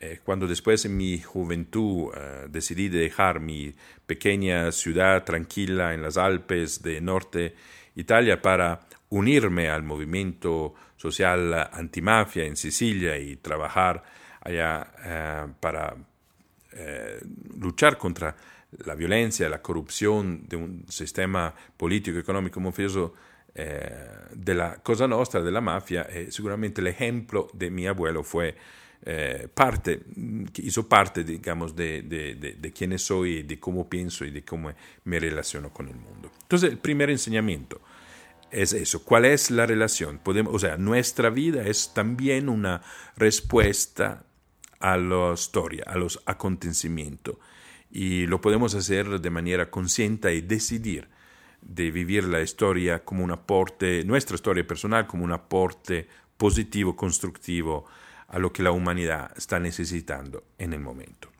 Eh, 0.00 0.18
cuando 0.24 0.48
después 0.48 0.84
en 0.84 0.96
mi 0.96 1.20
juventud 1.20 2.12
decidí 2.50 2.88
dejar 2.88 3.38
mi 3.38 3.72
pequeña 4.06 4.72
ciudad 4.72 5.22
tranquila 5.22 5.94
en 5.94 6.02
las 6.02 6.16
Alpes 6.16 6.82
de 6.82 7.00
norte 7.00 7.54
Italia 7.94 8.42
para 8.42 8.80
unirme 9.10 9.68
al 9.70 9.84
movimiento 9.84 10.74
social 10.96 11.68
antimafia 11.72 12.44
en 12.44 12.56
Sicilia 12.56 13.16
y 13.16 13.36
trabajar 13.36 14.02
allá 14.40 14.90
eh, 16.74 17.20
luchar 17.58 17.96
contra 17.96 18.36
la 18.84 18.94
violencia, 18.94 19.48
la 19.48 19.62
corrupción 19.62 20.46
de 20.48 20.56
un 20.56 20.84
sistema 20.88 21.54
político, 21.76 22.18
económico, 22.18 22.60
mafioso 22.60 23.14
de 23.54 24.52
la 24.52 24.74
Cosa 24.82 25.06
Nostra, 25.06 25.40
la 25.40 25.60
mafia, 25.60 26.08
seguramente 26.28 26.80
el 26.80 26.88
ejemplo 26.88 27.48
de 27.52 27.70
mi 27.70 27.86
abuelo 27.86 28.24
fue 28.24 28.56
eh, 29.06 29.48
parte, 29.52 30.00
hizo 30.56 30.88
parte, 30.88 31.24
digamos, 31.24 31.76
de, 31.76 32.02
de, 32.02 32.36
de, 32.36 32.54
de 32.54 32.72
quién 32.72 32.98
soy, 32.98 33.42
de 33.42 33.60
cómo 33.60 33.86
pienso 33.86 34.24
y 34.24 34.30
de 34.30 34.42
cómo 34.42 34.72
me 35.04 35.20
relaciono 35.20 35.70
con 35.70 35.88
el 35.88 35.96
mundo. 35.96 36.30
Entonces, 36.40 36.70
el 36.70 36.78
primer 36.78 37.10
enseñamiento 37.10 37.82
es 38.50 38.72
eso. 38.72 39.04
¿Cuál 39.04 39.26
es 39.26 39.50
la 39.50 39.66
relación? 39.66 40.20
Podemos, 40.20 40.54
o 40.54 40.58
sea, 40.58 40.78
nuestra 40.78 41.28
vida 41.28 41.66
es 41.66 41.92
también 41.92 42.48
una 42.48 42.80
respuesta 43.16 44.24
a 44.84 44.98
la 44.98 45.32
historia, 45.32 45.84
a 45.86 45.96
los 45.96 46.20
acontecimientos. 46.26 47.36
Y 47.90 48.26
lo 48.26 48.42
podemos 48.42 48.74
hacer 48.74 49.18
de 49.18 49.30
manera 49.30 49.70
consciente 49.70 50.34
y 50.34 50.42
decidir 50.42 51.08
de 51.62 51.90
vivir 51.90 52.24
la 52.24 52.42
historia 52.42 53.02
como 53.02 53.24
un 53.24 53.30
aporte, 53.30 54.04
nuestra 54.04 54.34
historia 54.34 54.66
personal 54.66 55.06
como 55.06 55.24
un 55.24 55.32
aporte 55.32 56.06
positivo, 56.36 56.94
constructivo 56.94 57.86
a 58.28 58.38
lo 58.38 58.52
que 58.52 58.62
la 58.62 58.72
humanidad 58.72 59.30
está 59.34 59.58
necesitando 59.58 60.44
en 60.58 60.74
el 60.74 60.80
momento. 60.80 61.30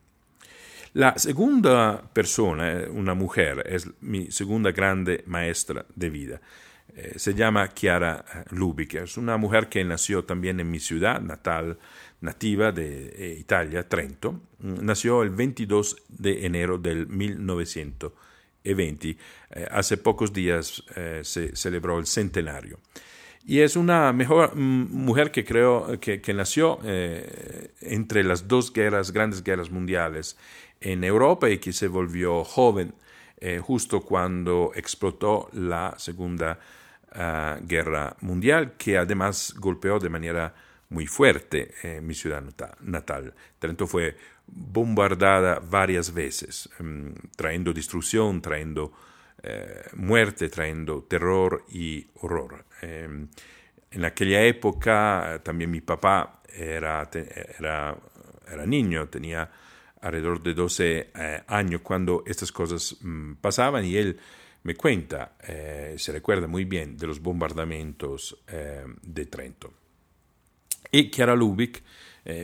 La 0.93 1.15
segunda 1.19 2.01
persona, 2.01 2.85
una 2.89 3.13
mujer, 3.13 3.63
es 3.67 3.87
mi 4.01 4.31
segunda 4.31 4.71
grande 4.71 5.23
maestra 5.27 5.85
de 5.93 6.09
vida. 6.09 6.41
Eh, 6.95 7.13
se 7.17 7.33
llama 7.33 7.73
Chiara 7.73 8.23
Lubick. 8.51 8.95
Es 8.95 9.17
una 9.17 9.35
mujer 9.35 9.67
que 9.67 9.83
nació 9.83 10.23
también 10.23 10.59
en 10.61 10.71
mi 10.71 10.79
ciudad 10.79 11.19
natal, 11.19 11.77
nativa 12.21 12.71
de 12.71 13.37
Italia, 13.39 13.87
Trento. 13.87 14.41
Mm, 14.59 14.85
nació 14.85 15.23
el 15.23 15.29
22 15.29 16.03
de 16.09 16.45
enero 16.45 16.77
del 16.77 17.07
1920. 17.07 19.17
hace 19.71 19.97
pocos 19.97 20.33
días 20.33 20.83
se 21.21 21.55
celebró 21.55 21.99
el 21.99 22.07
centenario. 22.07 22.79
Y 23.47 23.59
es 23.59 23.75
una 23.75 24.11
mejor, 24.11 24.55
mm, 24.55 24.91
mujer 24.91 25.31
que 25.31 25.45
creo 25.45 25.99
que, 25.99 26.33
nació 26.33 26.79
eh, 26.83 27.71
entre 27.81 28.23
las 28.23 28.47
dos 28.47 28.73
guerras, 28.73 29.11
grandes 29.11 29.43
guerras 29.43 29.69
mundiales 29.69 30.35
en 30.81 31.03
Europa 31.03 31.49
y 31.49 31.59
que 31.59 31.71
se 31.71 31.87
volvió 31.87 32.43
joven 32.43 32.93
eh, 33.37 33.59
justo 33.59 34.01
cuando 34.01 34.71
explotó 34.75 35.49
la 35.53 35.93
Segunda 35.97 36.59
ah, 37.11 37.59
Guerra 37.61 38.15
Mundial, 38.21 38.73
que 38.77 38.97
además 38.97 39.53
golpeó 39.57 39.99
de 39.99 40.09
manera 40.09 40.55
muy 40.89 41.07
fuerte 41.07 41.73
eh, 41.83 42.01
mi 42.01 42.13
ciudad 42.13 42.43
natal. 42.81 43.33
Trento 43.59 43.87
fue 43.87 44.15
bombardada 44.47 45.59
varias 45.59 46.13
veces, 46.13 46.69
mm, 46.79 47.11
trayendo 47.35 47.73
destrucción, 47.73 48.41
trayendo 48.41 48.93
eh, 49.43 49.83
muerte, 49.93 50.49
trayendo 50.49 51.03
terror 51.03 51.65
y 51.69 52.07
horror. 52.15 52.65
Em, 52.81 53.27
en 53.91 54.05
aquella 54.05 54.41
época 54.43 55.39
también 55.43 55.69
mi 55.69 55.81
papá 55.81 56.41
era, 56.51 57.07
era, 57.59 57.95
era 58.51 58.65
niño, 58.65 59.07
tenía 59.07 59.49
alrededor 60.01 60.41
de 60.41 60.53
12 60.53 61.11
eh, 61.13 61.43
años 61.47 61.81
cuando 61.81 62.23
estas 62.25 62.51
cosas 62.51 62.97
mm, 63.01 63.33
pasaban 63.35 63.85
y 63.85 63.97
él 63.97 64.19
me 64.63 64.73
cuenta, 64.75 65.33
eh, 65.47 65.93
se 65.97 66.11
recuerda 66.11 66.47
muy 66.47 66.65
bien 66.65 66.97
de 66.97 67.05
los 67.05 67.19
bombardamientos 67.19 68.43
de 68.47 69.25
Trento. 69.27 69.84
Y 70.91 71.09
Chiara 71.09 71.35
Lubick 71.35 71.83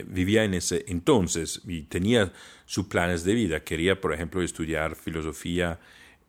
vivía 0.06 0.44
en 0.44 0.54
ese 0.54 0.84
entonces 0.86 1.60
y 1.66 1.82
tenía 1.82 2.32
sus 2.66 2.86
planes 2.86 3.24
de 3.24 3.34
vida. 3.34 3.64
Quería, 3.64 4.00
por 4.00 4.14
ejemplo, 4.14 4.42
estudiar 4.42 4.94
filosofía 4.94 5.80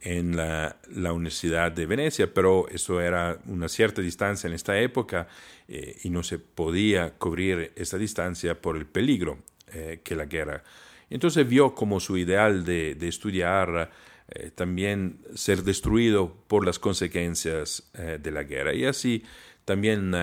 en 0.03 0.35
la, 0.35 0.75
Universidad 1.13 1.71
de 1.71 1.85
Venecia, 1.85 2.33
pero 2.33 2.67
eso 2.69 2.99
era 2.99 3.39
una 3.45 3.69
cierta 3.69 4.01
distancia 4.01 4.47
en 4.47 4.53
esta 4.53 4.77
época 4.79 5.27
eh, 5.67 5.97
y 6.03 6.09
no 6.09 6.23
se 6.23 6.39
podía 6.39 7.11
cubrir 7.11 7.71
esta 7.75 7.97
distancia 7.97 8.61
por 8.61 8.75
el 8.75 8.85
peligro 8.85 9.39
eh, 9.71 10.01
que 10.03 10.15
la 10.15 10.25
guerra. 10.25 10.63
Entonces 11.09 11.47
vio 11.47 11.73
como 11.73 11.99
su 11.99 12.17
ideal 12.17 12.65
de, 12.65 12.97
estudiar 13.01 13.91
eh, 14.29 14.51
también 14.53 15.19
ser 15.35 15.63
destruido 15.63 16.35
por 16.47 16.65
las 16.65 16.79
consecuencias 16.79 17.89
de 17.93 18.31
la 18.31 18.43
guerra. 18.43 18.73
Y 18.73 18.85
así 18.85 19.23
también 19.63 20.13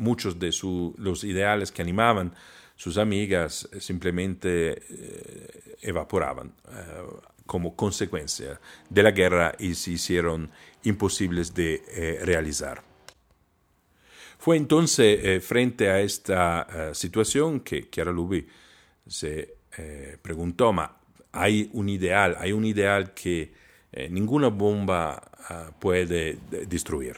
muchos 0.00 0.38
de 0.38 0.50
los 0.96 1.24
ideales 1.24 1.70
que 1.70 1.82
animaban 1.82 2.34
sus 2.74 2.98
amigas 2.98 3.68
simplemente 3.78 4.82
evaporaban 5.82 6.52
como 7.50 7.74
consecuencia 7.74 8.60
de 8.88 9.02
la 9.02 9.10
guerra 9.10 9.56
y 9.58 9.74
se 9.74 9.90
hicieron 9.90 10.52
imposibles 10.84 11.52
de 11.52 11.82
eh, 11.88 12.20
realizar. 12.22 12.80
Fue 14.38 14.56
entonces 14.56 15.18
eh, 15.24 15.40
frente 15.40 15.90
a 15.90 15.98
esta 15.98 16.68
eh, 16.72 16.94
situación 16.94 17.58
que 17.58 17.90
Chiara 17.90 18.12
Lubi 18.12 18.46
se 19.04 19.56
preguntó, 20.22 20.72
ma 20.72 20.96
hay 21.32 21.68
un 21.72 21.88
ideal, 21.88 22.36
hay 22.38 22.52
un 22.52 22.64
ideal 22.64 23.14
que 23.14 23.52
ninguna 24.10 24.48
bomba 24.48 25.20
puede 25.80 26.38
destruir. 26.68 27.16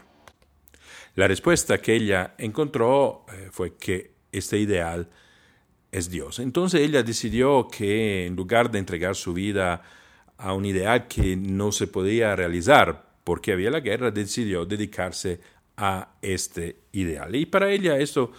La 1.14 1.29
respuesta 1.29 1.79
que 1.79 1.94
ella 1.94 2.35
encontró 2.38 3.27
fue 3.51 3.77
que 3.77 4.12
este 4.33 4.59
ideal 4.59 5.09
es 5.90 6.11
Dios. 6.11 6.38
Entonces 6.38 6.81
ella 6.81 7.03
decidió 7.03 7.68
que 7.68 8.27
en 8.27 8.35
lugar 8.35 8.70
de 8.70 8.79
entregar 8.79 9.14
su 9.14 9.35
vida 9.35 9.83
a 10.38 10.55
un 10.55 10.64
ideal 10.64 11.07
que 11.07 11.37
no 11.37 11.70
se 11.70 11.87
podía 11.87 12.35
realizar 12.35 13.12
porque 13.25 13.53
había 13.53 13.70
la 13.70 13.81
guerra, 13.81 14.11
decidió 14.11 14.64
dedicarse 14.64 15.40
a 15.77 16.14
este 16.22 16.77
ideal. 16.92 17.35
Y 17.37 17.46
para 17.46 17.70
ella 17.70 17.98
eso 17.98 18.33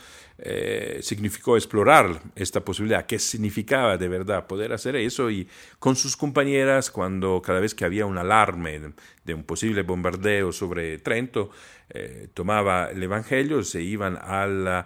eh, 0.46 1.00
significó 1.02 1.56
explorar 1.56 2.20
esta 2.36 2.66
posibilidad, 2.66 3.06
qué 3.06 3.18
significaba 3.18 3.98
de 3.98 4.10
verdad 4.10 4.46
poder 4.46 4.74
hacer 4.74 4.98
eso 4.98 5.32
y 5.32 5.48
con 5.80 5.96
sus 5.96 6.18
compañeras, 6.18 6.92
cuando 6.92 7.42
cada 7.42 7.62
vez 7.62 7.74
que 7.74 7.86
había 7.86 8.06
un 8.06 8.18
alarme 8.18 8.82
de 9.24 9.34
un 9.34 9.46
posible 9.46 9.84
bombardeo 9.84 10.52
sobre 10.52 10.98
Trento, 10.98 11.50
eh, 11.90 12.28
tomaba 12.34 12.92
el 12.92 13.02
Evangelio, 13.02 13.64
se 13.64 13.82
iban 13.82 14.18
al 14.18 14.86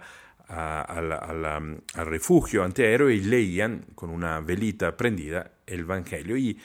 refugio 2.06 2.62
antiaéreo 2.62 3.10
y 3.10 3.20
leían 3.20 3.84
con 3.96 4.10
una 4.10 4.38
velita 4.38 4.96
prendida 4.96 5.50
el 5.66 5.80
Evangelio. 5.80 6.36
Y 6.36 6.56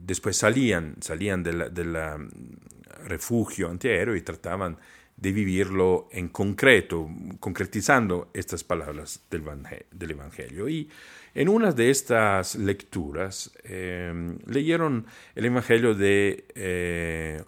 después 0.00 0.36
salían, 0.36 0.96
salían 1.00 1.44
del, 1.44 1.70
mm, 1.70 2.28
refugio 3.06 3.70
antiaéreo 3.70 4.16
y 4.16 4.22
trataban 4.22 4.78
de 5.16 5.32
vivirlo 5.32 6.08
en 6.12 6.28
concreto, 6.28 7.08
concretizando 7.40 8.30
estas 8.34 8.64
palabras 8.64 9.24
del, 9.30 10.10
Evangelio. 10.10 10.68
Y 10.68 10.88
en 11.34 11.48
una 11.48 11.72
de 11.72 11.90
estas 11.90 12.56
lecturas 12.56 13.52
em, 13.62 14.38
leyeron 14.46 15.06
el 15.34 15.44
Evangelio 15.44 15.94
de 15.94 16.44
eh, 16.54 17.42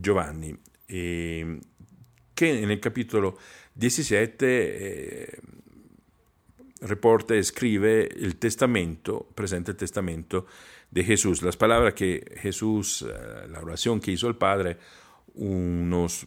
Giovanni, 0.00 0.54
que 0.86 2.62
en 2.62 2.70
el 2.70 2.80
capítulo 2.80 3.36
17 3.74 4.36
eh, 4.40 5.38
reporta, 6.80 7.34
escribe 7.34 8.08
el 8.14 8.36
testamento, 8.36 9.28
presenta 9.34 9.72
el 9.72 9.76
testamento 9.76 10.46
de 10.90 11.04
Jesús, 11.04 11.42
las 11.42 11.56
palabras 11.56 11.94
que 11.94 12.24
Jesús, 12.38 13.02
eh, 13.02 13.48
la 13.48 13.60
oración 13.60 14.00
que 14.00 14.12
hizo 14.12 14.28
el 14.28 14.36
Padre 14.36 14.78
unos 15.34 16.26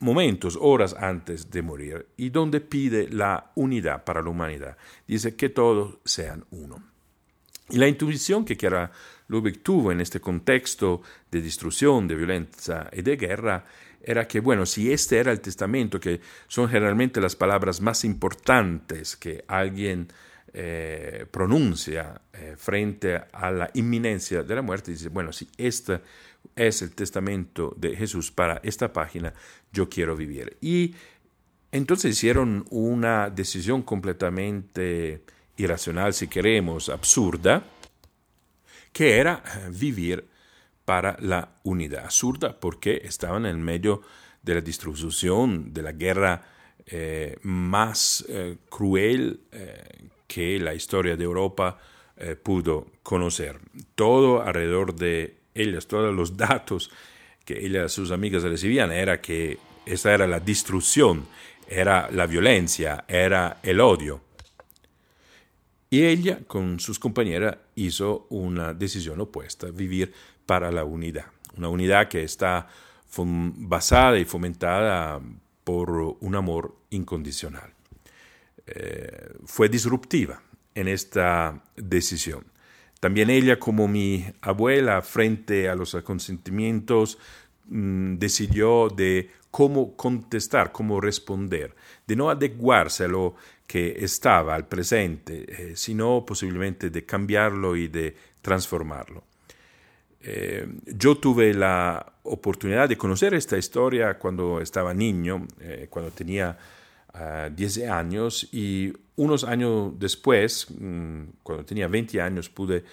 momentos, 0.00 0.58
horas 0.60 0.94
antes 0.98 1.50
de 1.50 1.62
morir, 1.62 2.06
y 2.16 2.30
donde 2.30 2.60
pide 2.60 3.08
la 3.08 3.50
unidad 3.54 4.04
para 4.04 4.22
la 4.22 4.30
humanidad. 4.30 4.76
Dice 5.06 5.36
que 5.36 5.48
todos 5.48 5.98
sean 6.04 6.44
uno. 6.50 6.82
Y 7.70 7.76
la 7.76 7.88
intuición 7.88 8.44
que 8.44 8.56
Chiara 8.56 8.90
Lubeck 9.28 9.62
tuvo 9.62 9.92
en 9.92 10.00
este 10.00 10.20
contexto 10.20 11.02
de 11.30 11.42
destrucción, 11.42 12.08
de 12.08 12.14
violencia 12.14 12.88
y 12.92 13.02
de 13.02 13.16
guerra 13.16 13.64
era 14.02 14.26
que, 14.26 14.40
bueno, 14.40 14.64
si 14.64 14.90
este 14.90 15.18
era 15.18 15.32
el 15.32 15.40
testamento, 15.40 16.00
que 16.00 16.20
son 16.46 16.68
generalmente 16.68 17.20
las 17.20 17.36
palabras 17.36 17.80
más 17.80 18.04
importantes 18.04 19.16
que 19.16 19.44
alguien 19.46 20.08
eh, 20.54 21.26
pronuncia 21.30 22.22
eh, 22.32 22.54
frente 22.56 23.20
a 23.32 23.50
la 23.50 23.70
inminencia 23.74 24.42
de 24.42 24.54
la 24.54 24.62
muerte, 24.62 24.92
dice, 24.92 25.10
bueno, 25.10 25.30
si 25.30 25.46
este 25.58 26.00
es 26.56 26.82
el 26.82 26.94
testamento 26.94 27.74
de 27.76 27.96
Jesús 27.96 28.32
para 28.32 28.60
esta 28.64 28.92
página, 28.92 29.32
yo 29.72 29.88
quiero 29.88 30.16
vivir. 30.16 30.56
Y 30.60 30.94
entonces 31.70 32.12
hicieron 32.12 32.64
una 32.70 33.30
decisión 33.30 33.82
completamente 33.82 35.22
irracional, 35.56 36.14
si 36.14 36.28
queremos, 36.28 36.88
absurda, 36.88 37.64
que 38.92 39.18
era 39.18 39.42
eh, 39.44 39.70
vivir 39.70 40.26
para 40.84 41.16
la 41.20 41.60
unidad. 41.64 42.04
Absurda 42.04 42.58
porque 42.58 43.02
estaban 43.04 43.46
en 43.46 43.62
medio 43.62 44.02
de 44.42 44.54
la 44.54 44.60
distribución, 44.60 45.72
de 45.72 45.82
la 45.82 45.92
guerra 45.92 46.42
eh, 46.86 47.36
más 47.42 48.24
eh, 48.28 48.56
cruel 48.70 49.42
que 50.26 50.58
la 50.58 50.74
historia 50.74 51.16
de 51.16 51.24
Europa 51.24 51.78
pudo 52.42 52.88
conocer. 53.02 53.60
Todo 53.94 54.42
alrededor 54.42 54.94
de 54.94 55.37
ellas, 55.60 55.86
todos 55.86 56.14
los 56.14 56.36
datos 56.36 56.90
que 57.44 57.64
ellas, 57.66 57.92
sus 57.92 58.10
amigas 58.10 58.42
recibían, 58.42 58.92
era 58.92 59.20
que 59.20 59.58
esa 59.86 60.12
era 60.12 60.26
la 60.26 60.40
destrucción, 60.40 61.26
era 61.66 62.10
la 62.10 62.26
violencia, 62.26 63.04
era 63.08 63.58
el 63.62 63.80
odio. 63.80 64.20
Y 65.90 66.04
ella, 66.04 66.40
con 66.46 66.78
sus 66.80 66.98
compañeras, 66.98 67.56
hizo 67.74 68.26
una 68.28 68.74
decisión 68.74 69.20
opuesta, 69.20 69.68
vivir 69.70 70.12
para 70.44 70.70
la 70.70 70.84
unidad. 70.84 71.26
Una 71.56 71.68
unidad 71.68 72.08
que 72.08 72.22
está 72.22 72.68
basada 73.16 74.18
y 74.18 74.24
fomentada 74.24 75.20
por 75.64 75.90
un 76.20 76.34
amor 76.34 76.76
incondicional. 76.90 77.72
Eh, 78.66 79.32
fue 79.46 79.68
disruptiva 79.68 80.42
en 80.74 80.88
esta 80.88 81.62
decisión. 81.74 82.44
También 83.00 83.30
ella, 83.30 83.58
como 83.58 83.86
mi 83.88 84.24
abuela, 84.40 85.02
frente 85.02 85.68
a 85.68 85.74
los 85.74 85.94
consentimientos, 86.04 87.18
mm, 87.66 88.16
decidió 88.16 88.88
de 88.88 89.30
cómo 89.50 89.96
contestar, 89.96 90.72
cómo 90.72 91.00
responder, 91.00 91.74
de 92.06 92.16
no 92.16 92.30
adecuarse 92.30 93.04
a 93.04 93.08
lo 93.08 93.36
que 93.66 93.96
estaba 94.04 94.54
al 94.54 94.66
presente, 94.66 95.44
eh, 95.48 95.76
sino 95.76 96.24
posiblemente 96.24 96.90
de 96.90 97.04
cambiarlo 97.04 97.76
y 97.76 97.88
de 97.88 98.16
transformarlo. 98.40 99.24
Eh, 100.20 100.66
yo 100.86 101.16
tuve 101.16 101.54
la 101.54 102.14
oportunidad 102.24 102.88
de 102.88 102.96
conocer 102.96 103.34
esta 103.34 103.56
historia 103.56 104.18
cuando 104.18 104.60
estaba 104.60 104.92
niño, 104.92 105.46
eh, 105.60 105.86
cuando 105.88 106.10
tenía 106.10 106.58
10 107.54 107.78
ah, 107.88 107.98
años 107.98 108.48
y 108.52 108.92
unos 109.16 109.44
años 109.44 109.92
después, 109.98 110.66
mm, 110.70 111.22
cuando 111.42 111.64
tenía 111.64 111.88
20 111.88 112.20
años, 112.20 112.48
pude 112.48 112.84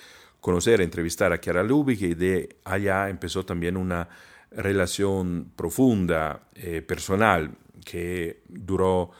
conocer, 0.41 0.81
entrevistar 0.81 1.33
a 1.33 1.39
Chiara 1.39 1.63
Lubick 1.63 2.01
y 2.01 2.13
de 2.13 2.57
allá 2.63 3.09
empezó 3.09 3.45
también 3.45 3.77
una 3.77 4.07
relación 4.51 5.51
profunda, 5.55 6.47
personal, 6.87 7.51
que 7.83 8.43
duró 8.47 9.11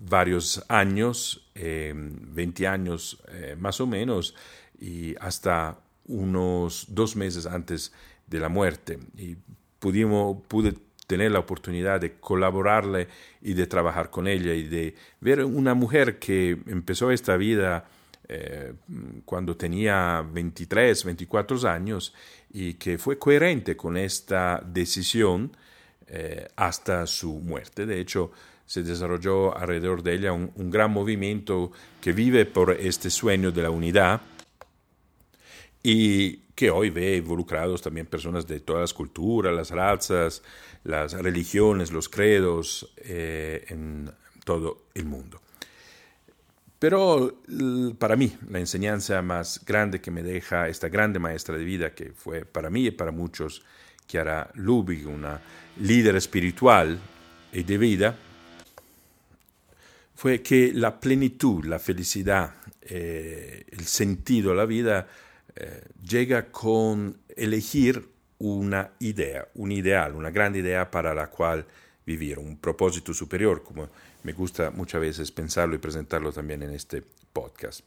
varios 0.00 0.64
años, 0.68 1.50
20 1.54 2.62
eh, 2.62 2.66
años 2.66 3.22
eh, 3.28 3.56
más 3.58 3.80
o 3.80 3.86
menos, 3.86 4.34
y 4.78 5.14
hasta 5.20 5.78
unos 6.06 6.86
dos 6.88 7.16
meses 7.16 7.46
antes 7.46 7.92
de 8.26 8.40
la 8.40 8.48
muerte. 8.48 8.98
Y 9.16 9.36
pudimos, 9.78 10.38
pude 10.48 10.74
tener 11.10 11.32
la 11.32 11.40
oportunidad 11.40 12.00
de 12.00 12.12
colaborarle 12.20 13.08
y 13.42 13.54
de 13.54 13.66
trabajar 13.66 14.10
con 14.10 14.28
ella 14.28 14.54
y 14.54 14.62
de 14.68 14.94
ver 15.20 15.44
una 15.44 15.74
mujer 15.74 16.20
que 16.20 16.50
empezó 16.68 17.10
esta 17.10 17.36
vida 17.36 17.84
eh, 18.28 18.74
cuando 19.24 19.56
tenía 19.56 20.24
23, 20.32 21.04
24 21.04 21.68
años 21.68 22.14
y 22.52 22.74
que 22.74 22.96
fue 22.96 23.18
coherente 23.18 23.76
con 23.76 23.96
esta 23.96 24.62
decisión 24.64 25.50
hasta 26.56 27.06
su 27.06 27.34
muerte. 27.34 27.86
De 27.86 28.00
hecho, 28.00 28.32
se 28.70 28.84
desarrolló 28.84 29.56
alrededor 29.58 30.00
de 30.04 30.14
ella 30.14 30.32
un, 30.32 30.70
gran 30.70 30.92
movimiento 30.92 31.72
que 32.00 32.12
vive 32.12 32.46
por 32.46 32.70
este 32.70 33.10
sueño 33.10 33.50
de 33.50 33.62
la 33.62 33.70
unidad 33.70 34.20
y 35.82 36.36
que 36.54 36.70
hoy 36.70 36.90
ve 36.90 37.16
involucrados 37.16 37.80
también 37.80 38.06
personas 38.06 38.46
de 38.46 38.60
todas 38.60 38.82
las 38.82 38.94
culturas, 38.94 39.54
las 39.54 39.70
razas, 39.70 40.42
las 40.84 41.12
religiones, 41.12 41.90
los 41.90 42.08
credos 42.08 42.92
eh, 42.98 43.64
en 43.68 44.10
todo 44.44 44.84
el 44.94 45.06
mundo. 45.06 45.40
Pero 46.78 47.42
para 47.98 48.16
mí, 48.16 48.34
la 48.48 48.58
enseñanza 48.58 49.20
más 49.20 49.64
grande 49.66 50.00
que 50.00 50.10
me 50.10 50.22
deja 50.22 50.68
esta 50.68 50.88
grande 50.88 51.18
maestra 51.18 51.56
de 51.56 51.64
vida, 51.64 51.94
que 51.94 52.12
fue 52.12 52.46
para 52.46 52.70
mí 52.70 52.86
y 52.86 52.90
para 52.90 53.10
muchos 53.10 53.62
Chiara 54.06 54.50
Lubig, 54.54 55.06
una 55.06 55.40
líder 55.78 56.16
espiritual 56.16 56.98
y 57.52 57.62
de 57.62 57.78
vida, 57.78 58.16
fue 60.14 60.42
que 60.42 60.72
la 60.74 60.98
plenitud, 60.98 61.64
la 61.64 61.78
felicidad, 61.78 62.54
eh, 62.82 63.64
el 63.70 63.86
sentido 63.86 64.50
de 64.50 64.56
la 64.56 64.66
vida 64.66 65.06
eh, 65.56 65.82
llega 66.02 66.50
con 66.50 67.18
elegir 67.36 68.08
una 68.38 68.92
idea, 69.00 69.48
un 69.54 69.72
ideal, 69.72 70.14
una 70.14 70.30
gran 70.30 70.56
idea 70.56 70.90
para 70.90 71.14
la 71.14 71.28
cual 71.28 71.66
vivir, 72.06 72.38
un 72.38 72.56
propósito 72.56 73.12
superior, 73.12 73.62
como 73.62 73.88
me 74.22 74.32
gusta 74.32 74.70
muchas 74.70 75.00
veces 75.00 75.30
pensarlo 75.30 75.74
y 75.74 75.78
presentarlo 75.78 76.32
también 76.32 76.62
en 76.62 76.70
este 76.70 77.02
podcast. 77.32 77.80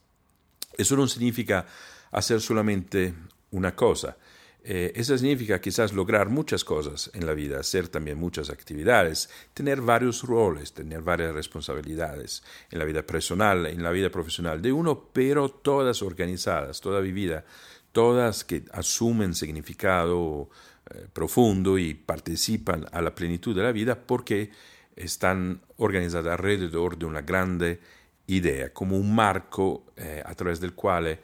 Eso 0.78 0.96
no 0.96 1.08
significa 1.08 1.66
hacer 2.12 2.42
solamente 2.42 3.14
una 3.52 3.76
cosa, 3.76 4.18
eh, 4.66 4.94
eso 4.96 5.18
significa 5.18 5.60
quizás 5.60 5.92
lograr 5.92 6.30
muchas 6.30 6.64
cosas 6.64 7.12
en 7.14 7.26
la 7.26 7.34
vida, 7.34 7.60
hacer 7.60 7.90
también 7.90 8.18
muchas 8.18 8.50
actividades, 8.50 9.30
tener 9.54 9.82
varios 9.82 10.24
roles, 10.24 10.74
tener 10.74 11.02
varias 11.02 11.34
responsabilidades 11.34 12.44
en 12.72 12.80
la 12.80 12.86
vida 12.86 13.04
personal, 13.04 13.66
en 13.66 13.84
la 13.84 13.92
vida 13.92 14.10
profesional 14.10 14.62
de 14.62 14.72
uno, 14.72 15.10
pero 15.12 15.50
todas 15.50 16.02
organizadas, 16.02 16.80
toda 16.80 17.02
vivida, 17.02 17.44
todas 17.92 18.46
que 18.46 18.64
asumen 18.72 19.36
significado 19.36 20.50
eh, 20.92 21.08
profundo 21.12 21.78
y 21.78 21.94
participan 21.94 22.86
a 22.94 23.02
la 23.02 23.14
plenitud 23.14 23.54
de 23.54 23.64
la 23.64 23.74
vida 23.74 24.00
porque 24.00 24.50
están 24.96 25.62
organizadas 25.76 26.32
alrededor 26.40 26.98
de 26.98 27.06
una 27.06 27.22
grande 27.22 27.82
idea, 28.28 28.72
como 28.72 28.98
un 28.98 29.14
marco 29.14 29.88
eh, 29.98 30.24
a 30.26 30.34
través 30.36 30.62
del 30.62 30.74
cual 30.74 31.20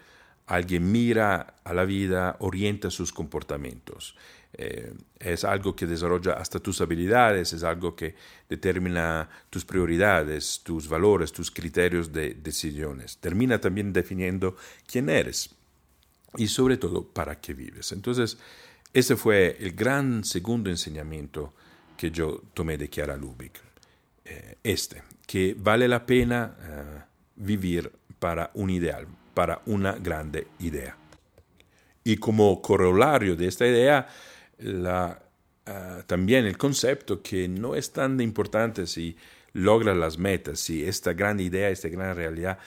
alguien 0.50 0.92
mira 0.92 1.56
a 1.64 1.74
la 1.74 1.86
vida, 1.86 2.36
orienta 2.40 2.90
sus 2.90 3.14
comportamientos. 3.14 4.16
Eh, 4.54 4.94
es 5.20 5.44
algo 5.44 5.76
que 5.76 5.86
desarrolla 5.86 6.34
hasta 6.34 6.60
tus 6.60 6.82
habilidades, 6.82 7.54
es 7.54 7.64
algo 7.64 7.96
que 7.96 8.16
determina 8.50 9.30
tus 9.52 9.64
prioridades, 9.64 10.62
tus 10.64 10.90
valores, 10.90 11.32
tus 11.32 11.52
criterios 11.52 12.12
de 12.12 12.34
decisiones. 12.34 13.18
Termina 13.18 13.62
también 13.62 13.94
definiendo 13.94 14.56
quién 14.88 15.10
eres 15.10 15.52
y 16.36 16.48
sobre 16.48 16.78
todo 16.78 17.06
para 17.06 17.40
qué 17.40 17.54
vives. 17.54 17.92
Entonces, 17.92 18.40
ese 18.92 19.16
fue 19.16 19.56
el 19.60 19.74
gran 19.74 20.24
segundo 20.24 20.72
enseñamiento 20.72 21.54
que 21.96 22.10
yo 22.10 22.42
tomé 22.56 22.76
de 22.78 22.90
Chiara 22.90 23.16
Lubick. 23.16 23.62
Eh, 24.26 24.56
este, 24.64 25.04
que 25.28 25.56
vale 25.56 25.88
la 25.88 26.08
pena 26.08 26.56
eh, 26.60 27.02
vivir 27.36 27.92
para 28.18 28.50
un 28.56 28.72
ideal, 28.72 29.08
para 29.40 29.62
una 29.68 29.94
grande 29.94 30.48
idea. 30.60 30.98
Y 32.04 32.18
como 32.18 32.62
corolario 32.62 33.38
de 33.38 33.48
esta 33.48 33.66
idea, 33.66 34.06
ah, 34.86 36.04
también 36.06 36.46
el 36.46 36.58
concepto 36.58 37.22
que 37.22 37.48
no 37.48 37.74
es 37.74 37.94
tan 37.94 38.20
importante 38.20 38.86
si 38.86 39.16
logra 39.54 39.96
las 39.96 40.18
metas, 40.18 40.60
si 40.60 40.84
esta 40.84 41.14
gran 41.14 41.40
idea, 41.40 41.70
esta 41.70 41.88
gran 41.88 42.18
realidad 42.18 42.58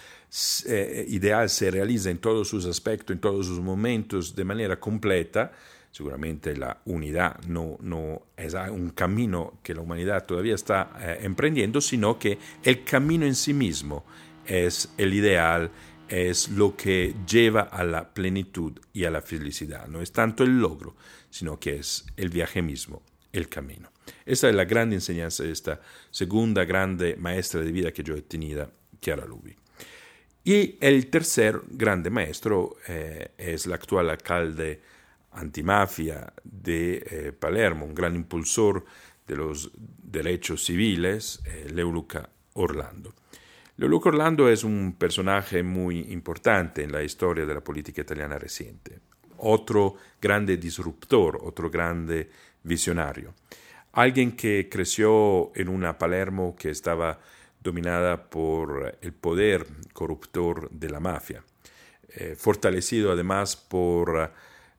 eh, 0.66 1.04
ideal 1.08 1.50
se 1.50 1.70
realiza 1.70 2.08
en 2.08 2.16
todos 2.16 2.48
sus 2.48 2.64
aspectos, 2.64 3.12
en 3.12 3.20
todos 3.20 3.44
sus 3.44 3.60
momentos, 3.60 4.34
de 4.34 4.44
manera 4.44 4.80
completa, 4.80 5.52
seguramente 5.90 6.56
la 6.56 6.78
unidad 6.86 7.38
no, 7.48 7.76
no 7.82 8.22
es 8.34 8.54
un 8.54 8.92
camino 8.92 9.58
que 9.62 9.74
la 9.74 9.82
humanidad 9.82 10.24
todavía 10.24 10.54
está 10.54 10.92
eh, 10.98 11.18
emprendiendo, 11.20 11.82
sino 11.82 12.18
que 12.18 12.38
el 12.62 12.82
camino 12.82 13.26
en 13.26 13.34
sí 13.34 13.52
mismo 13.52 14.06
es 14.46 14.92
el 14.96 15.12
ideal, 15.14 15.70
es 16.12 16.50
lo 16.50 16.76
que 16.76 17.14
lleva 17.26 17.62
a 17.62 17.84
la 17.84 18.12
plenitud 18.12 18.78
y 18.92 19.04
a 19.04 19.10
la 19.10 19.22
felicidad. 19.22 19.86
No 19.88 20.02
es 20.02 20.12
tanto 20.12 20.44
el 20.44 20.60
logro, 20.60 20.94
sino 21.30 21.58
que 21.58 21.76
es 21.76 22.04
el 22.18 22.28
viaje 22.28 22.60
mismo, 22.60 23.02
el 23.32 23.48
camino. 23.48 23.90
Esa 24.26 24.50
es 24.50 24.54
la 24.54 24.66
gran 24.66 24.92
enseñanza 24.92 25.42
de 25.42 25.52
esta 25.52 25.80
segunda 26.10 26.66
grande 26.66 27.16
maestra 27.16 27.62
de 27.62 27.72
vida 27.72 27.92
que 27.92 28.02
yo 28.02 28.14
he 28.14 28.20
tenido, 28.20 28.70
Chiara 29.00 29.24
Lubi. 29.24 29.56
Y 30.44 30.76
el 30.82 31.06
tercer 31.06 31.62
grande 31.66 32.10
maestro 32.10 32.76
eh, 32.88 33.30
es 33.38 33.64
el 33.64 33.72
actual 33.72 34.10
alcalde 34.10 34.82
antimafia 35.30 36.30
de 36.44 37.06
eh, 37.10 37.32
Palermo, 37.32 37.86
un 37.86 37.94
gran 37.94 38.14
impulsor 38.14 38.84
de 39.26 39.36
los 39.36 39.70
derechos 39.76 40.62
civiles, 40.62 41.40
eh, 41.46 41.72
Orlando. 42.52 43.14
Leoluca 43.82 44.10
Orlando 44.10 44.48
es 44.48 44.62
un 44.62 44.94
personaje 44.96 45.64
muy 45.64 46.12
importante 46.12 46.84
en 46.84 46.92
la 46.92 47.02
historia 47.02 47.44
de 47.44 47.52
la 47.52 47.64
política 47.64 48.02
italiana 48.02 48.38
reciente, 48.38 49.00
otro 49.38 49.96
grande 50.20 50.56
disruptor, 50.56 51.40
otro 51.42 51.68
grande 51.68 52.30
visionario, 52.62 53.34
alguien 53.94 54.36
que 54.36 54.68
creció 54.70 55.50
en 55.56 55.68
una 55.68 55.98
Palermo 55.98 56.54
que 56.54 56.70
estaba 56.70 57.18
dominada 57.60 58.30
por 58.30 58.98
el 59.02 59.12
poder 59.14 59.66
corruptor 59.92 60.70
de 60.70 60.88
la 60.88 61.00
mafia, 61.00 61.42
eh, 62.10 62.36
fortalecido 62.38 63.10
además 63.10 63.56
por 63.56 64.30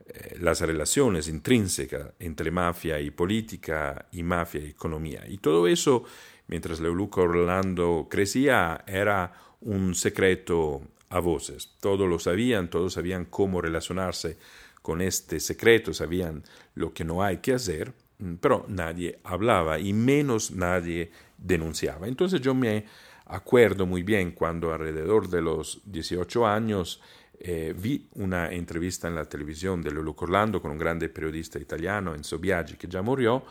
eh, 0.05 0.37
las 0.39 0.61
relaciones 0.61 1.27
intrínsecas 1.27 2.13
entre 2.19 2.51
mafia 2.51 3.01
y 3.01 3.11
política 3.11 4.05
y 4.13 4.23
mafia 4.23 4.61
y 4.61 4.69
economía. 4.69 5.25
Y 5.27 5.39
todo 5.39 5.67
eso, 5.67 6.05
mientras 6.47 6.79
Leoluca 6.79 7.21
Orlando 7.21 8.07
crecía, 8.09 8.83
era 8.87 9.33
un 9.61 9.95
secreto 9.95 10.81
a 11.09 11.19
voces. 11.19 11.75
Todos 11.79 12.09
lo 12.09 12.19
sabían, 12.19 12.69
todos 12.69 12.93
sabían 12.93 13.25
cómo 13.25 13.61
relacionarse 13.61 14.37
con 14.81 15.01
este 15.01 15.39
secreto, 15.39 15.93
sabían 15.93 16.43
lo 16.75 16.93
que 16.93 17.05
no 17.05 17.23
hay 17.23 17.37
que 17.37 17.53
hacer, 17.53 17.93
mm, 18.19 18.35
pero 18.35 18.65
nadie 18.67 19.19
hablaba 19.23 19.79
y 19.79 19.93
menos 19.93 20.51
nadie 20.51 21.11
denunciaba. 21.37 22.07
Entonces 22.07 22.41
yo 22.41 22.53
me 22.53 22.85
acuerdo 23.25 23.85
muy 23.85 24.03
bien 24.03 24.31
cuando 24.31 24.73
alrededor 24.73 25.29
de 25.29 25.41
los 25.41 25.81
18 25.85 26.45
años 26.45 27.01
eh, 27.39 27.73
vi 27.77 28.07
una 28.15 28.51
entrevista 28.51 29.07
en 29.07 29.15
la 29.15 29.25
televisión 29.25 29.81
de 29.81 29.91
Lolo 29.91 30.15
Orlando 30.17 30.61
con 30.61 30.71
un 30.71 30.77
grande 30.77 31.09
periodista 31.09 31.59
italiano, 31.59 32.13
Enzo 32.13 32.39
Biaggi, 32.39 32.75
que 32.75 32.87
ya 32.87 33.01
murió, 33.01 33.43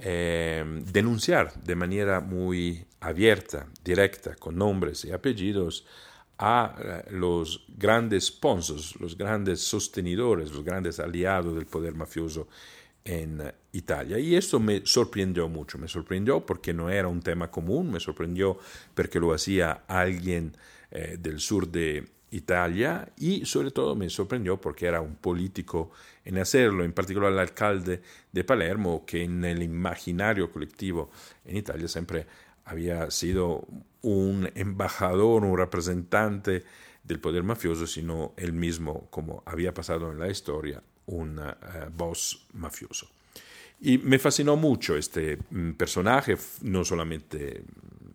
eh, 0.00 0.64
denunciar 0.92 1.52
de 1.62 1.74
manera 1.74 2.20
muy 2.20 2.84
abierta, 3.00 3.66
directa, 3.84 4.34
con 4.36 4.56
nombres 4.56 5.04
y 5.04 5.12
apellidos, 5.12 5.86
a 6.38 6.76
eh, 6.78 7.10
los 7.10 7.66
grandes 7.68 8.26
sponsors, 8.26 8.94
los 9.00 9.16
grandes 9.16 9.60
sostenidores, 9.60 10.52
los 10.52 10.64
grandes 10.64 11.00
aliados 11.00 11.54
del 11.54 11.66
poder 11.66 11.94
mafioso 11.94 12.48
en 13.04 13.42
Italia. 13.72 14.18
Y 14.18 14.36
esto 14.36 14.60
me 14.60 14.82
sorprendió 14.84 15.48
mucho, 15.48 15.78
me 15.78 15.88
sorprendió 15.88 16.44
porque 16.44 16.72
no 16.74 16.90
era 16.90 17.08
un 17.08 17.22
tema 17.22 17.50
común, 17.50 17.90
me 17.90 18.00
sorprendió 18.00 18.58
porque 18.94 19.18
lo 19.18 19.32
hacía 19.32 19.84
alguien 19.88 20.56
eh, 20.90 21.16
del 21.18 21.40
sur 21.40 21.68
de 21.68 22.06
Italia 22.30 23.08
y 23.16 23.44
sobre 23.46 23.70
todo 23.70 23.94
me 23.94 24.10
sorprendió 24.10 24.60
porque 24.60 24.86
era 24.86 25.00
un 25.00 25.16
político 25.16 25.90
en 26.24 26.38
hacerlo, 26.38 26.84
en 26.84 26.92
particular 26.92 27.32
el 27.32 27.38
alcalde 27.38 28.02
de 28.32 28.44
Palermo, 28.44 29.04
que 29.06 29.24
en 29.24 29.44
el 29.44 29.62
imaginario 29.62 30.50
colectivo 30.50 31.10
en 31.44 31.56
Italia 31.56 31.88
siempre 31.88 32.26
había 32.64 33.10
sido 33.10 33.66
un 34.02 34.50
embajador, 34.54 35.44
un 35.44 35.56
representante 35.56 36.64
del 37.02 37.20
poder 37.20 37.42
mafioso, 37.42 37.86
sino 37.86 38.34
él 38.36 38.52
mismo, 38.52 39.08
como 39.10 39.42
había 39.46 39.72
pasado 39.72 40.12
en 40.12 40.18
la 40.18 40.28
historia, 40.28 40.82
un 41.06 41.38
uh, 41.38 41.52
boss 41.96 42.46
mafioso. 42.52 43.08
Y 43.80 43.98
me 43.98 44.18
fascinó 44.18 44.56
mucho 44.56 44.96
este 44.96 45.38
mm, 45.50 45.72
personaje, 45.72 46.36
no 46.62 46.84
solamente 46.84 47.64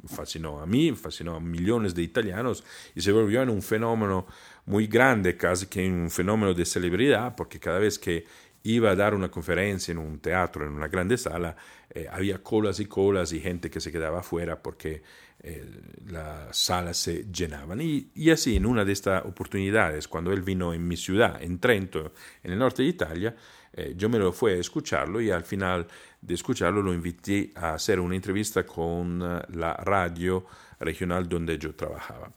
fascinó 0.07 0.61
a 0.61 0.65
mí, 0.65 0.91
fascinó 0.91 1.35
a 1.35 1.39
millones 1.39 1.95
de 1.95 2.01
italianos 2.01 2.63
y 2.95 3.01
se 3.01 3.11
volvió 3.11 3.41
en 3.41 3.49
un 3.49 3.61
fenómeno 3.61 4.27
muy 4.65 4.87
grande, 4.87 5.35
casi 5.37 5.67
que 5.67 5.87
un 5.87 6.09
fenómeno 6.09 6.53
de 6.53 6.65
celebridad, 6.65 7.35
porque 7.35 7.59
cada 7.59 7.79
vez 7.79 7.99
que 7.99 8.25
iba 8.63 8.91
a 8.91 8.95
dar 8.95 9.13
una 9.13 9.29
conferencia 9.29 9.91
en 9.91 9.97
un 9.97 10.19
teatro, 10.19 10.65
en 10.65 10.73
una 10.73 10.87
grande 10.87 11.17
sala, 11.17 11.55
eh, 11.89 12.07
había 12.09 12.41
colas 12.41 12.79
y 12.79 12.85
colas 12.85 13.33
y 13.33 13.39
gente 13.39 13.69
que 13.69 13.81
se 13.81 13.91
quedaba 13.91 14.19
afuera 14.19 14.61
porque 14.61 15.03
eh, 15.41 15.65
las 16.07 16.57
salas 16.57 16.97
se 16.97 17.25
llenaban. 17.25 17.81
Y, 17.81 18.09
y, 18.15 18.29
así, 18.29 18.55
en 18.55 18.65
una 18.65 18.85
de 18.85 18.93
estas 18.93 19.25
oportunidades, 19.25 20.07
cuando 20.07 20.31
él 20.31 20.41
vino 20.41 20.73
en 20.73 20.87
mi 20.87 20.95
ciudad, 20.95 21.43
en 21.43 21.59
Trento, 21.59 22.13
en 22.41 22.53
el 22.53 22.59
norte 22.59 22.83
de 22.83 22.89
Italia, 22.89 23.35
eh, 23.73 23.93
yo 23.97 24.07
me 24.09 24.19
lo 24.19 24.31
fui 24.31 24.51
a 24.51 24.55
escucharlo 24.55 25.19
y 25.19 25.31
al 25.31 25.43
final 25.43 25.87
de 26.21 26.33
escucharlo 26.33 26.81
lo 26.81 26.93
invité 26.93 27.51
a 27.55 27.73
hacer 27.73 27.99
una 27.99 28.15
entrevista 28.15 28.65
con 28.65 29.19
la 29.19 29.73
radio 29.73 30.45
regional 30.79 31.27
donde 31.27 31.57
yo 31.57 31.73
trabajaba. 31.75 32.31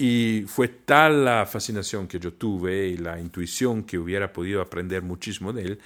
Y 0.00 0.44
fue 0.46 0.68
tal 0.68 1.24
la 1.24 1.44
fascinación 1.44 2.06
que 2.06 2.20
yo 2.20 2.34
tuve 2.34 2.86
y 2.86 2.96
la 2.98 3.18
intuición 3.18 3.82
que 3.82 3.98
hubiera 3.98 4.32
podido 4.32 4.60
aprender 4.60 5.02
muchísimo 5.02 5.52
de 5.52 5.62
él, 5.62 5.78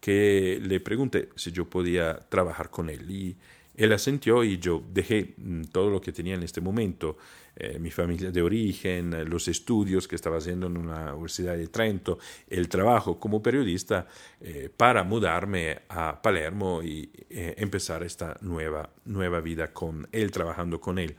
que 0.00 0.58
le 0.62 0.80
pregunté 0.80 1.28
si 1.36 1.52
yo 1.52 1.68
podía 1.68 2.18
trabajar 2.30 2.70
con 2.70 2.88
él. 2.88 3.10
Y 3.10 3.36
él 3.78 3.92
asintió 3.92 4.44
y 4.44 4.58
yo 4.58 4.82
dejé 4.92 5.34
mm, 5.36 5.62
todo 5.72 5.90
lo 5.90 6.00
que 6.00 6.12
tenía 6.12 6.34
en 6.34 6.42
este 6.42 6.60
momento, 6.60 7.16
eh, 7.56 7.78
mi 7.78 7.90
familia 7.90 8.30
de 8.30 8.42
origen, 8.42 9.28
los 9.28 9.48
estudios 9.48 10.06
que 10.06 10.16
estaba 10.16 10.38
haciendo 10.38 10.66
en 10.66 10.76
una 10.76 11.14
universidad 11.14 11.56
de 11.56 11.68
Trento, 11.68 12.18
el 12.48 12.68
trabajo 12.68 13.18
como 13.18 13.42
periodista, 13.42 14.06
eh, 14.40 14.70
para 14.76 15.02
mudarme 15.04 15.80
a 15.88 16.20
Palermo 16.20 16.82
y 16.82 17.10
eh, 17.30 17.54
empezar 17.58 18.02
esta 18.02 18.36
nueva, 18.42 18.90
nueva 19.06 19.40
vida 19.40 19.72
con 19.72 20.08
él, 20.12 20.30
trabajando 20.30 20.80
con 20.80 20.98
él 20.98 21.16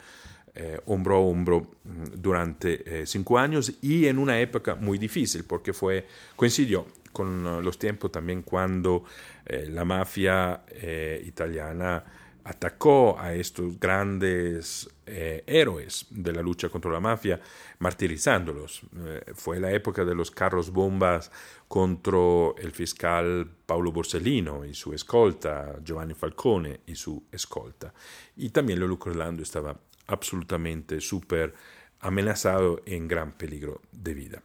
eh, 0.56 0.80
hombro 0.86 1.16
a 1.16 1.20
hombro 1.20 1.62
mm, 1.84 2.22
durante 2.22 3.02
eh, 3.02 3.06
cinco 3.06 3.38
años 3.38 3.72
y 3.82 4.08
en 4.08 4.18
una 4.18 4.40
época 4.40 4.76
muy 4.76 4.98
difícil 4.98 5.44
porque 5.46 5.74
fue, 5.74 6.06
coincidió 6.36 6.86
con 7.12 7.46
uh, 7.46 7.62
los 7.62 7.80
tiempos 7.80 8.12
también 8.12 8.42
cuando 8.44 9.04
eh, 9.46 9.68
la 9.70 9.86
mafia 9.86 10.62
eh, 10.70 11.22
italiana 11.26 12.04
atacó 12.50 13.20
a 13.20 13.36
estos 13.36 13.80
grandes 13.80 14.90
eh, 15.06 15.44
héroes 15.46 16.08
de 16.10 16.34
la 16.34 16.42
lucha 16.42 16.68
contra 16.68 16.92
la 16.92 17.00
mafia, 17.00 17.40
martirizándolos. 17.78 18.82
Eh, 18.98 19.34
fue 19.36 19.60
la 19.60 19.72
época 19.72 20.04
de 20.04 20.16
los 20.16 20.32
carros 20.32 20.72
bombas 20.72 21.32
contra 21.68 22.18
el 22.58 22.72
fiscal 22.72 23.48
Paolo 23.68 23.92
Borsellino 23.92 24.66
y 24.66 24.74
su 24.74 24.94
escolta, 24.94 25.76
Giovanni 25.84 26.16
Falcone 26.16 26.80
y 26.88 26.96
su 26.96 27.24
escolta. 27.32 27.94
Y 28.36 28.50
también 28.50 28.80
Lolo 28.80 28.98
Orlando 29.00 29.44
estaba 29.44 29.80
absolutamente 30.08 31.02
súper 31.02 31.54
amenazado 32.00 32.82
en 32.88 33.08
gran 33.08 33.34
peligro 33.34 33.82
de 33.92 34.14
vida. 34.16 34.42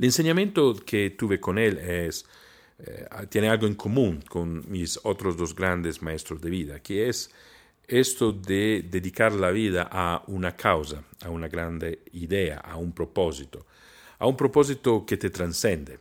El 0.00 0.06
enseñamiento 0.06 0.74
que 0.84 1.10
tuve 1.10 1.38
con 1.38 1.58
él 1.58 1.78
es, 1.78 2.26
eh, 2.84 3.06
tiene 3.28 3.48
algo 3.48 3.66
en 3.66 3.74
común 3.74 4.22
con 4.28 4.70
mis 4.70 4.98
otros 5.02 5.36
dos 5.36 5.54
grandes 5.54 6.02
maestros 6.02 6.40
de 6.40 6.50
vida, 6.50 6.80
que 6.80 7.08
es 7.08 7.30
esto 7.86 8.32
de 8.32 8.86
dedicar 8.88 9.32
la 9.32 9.50
vida 9.50 9.88
a 9.90 10.22
una 10.26 10.56
causa, 10.56 11.02
a 11.22 11.30
una 11.30 11.48
grande 11.48 12.00
idea, 12.12 12.58
a 12.58 12.76
un 12.76 12.92
propósito, 12.92 13.66
a 14.18 14.26
un 14.26 14.36
propósito 14.36 15.04
que 15.04 15.16
te 15.16 15.30
transcende. 15.30 15.98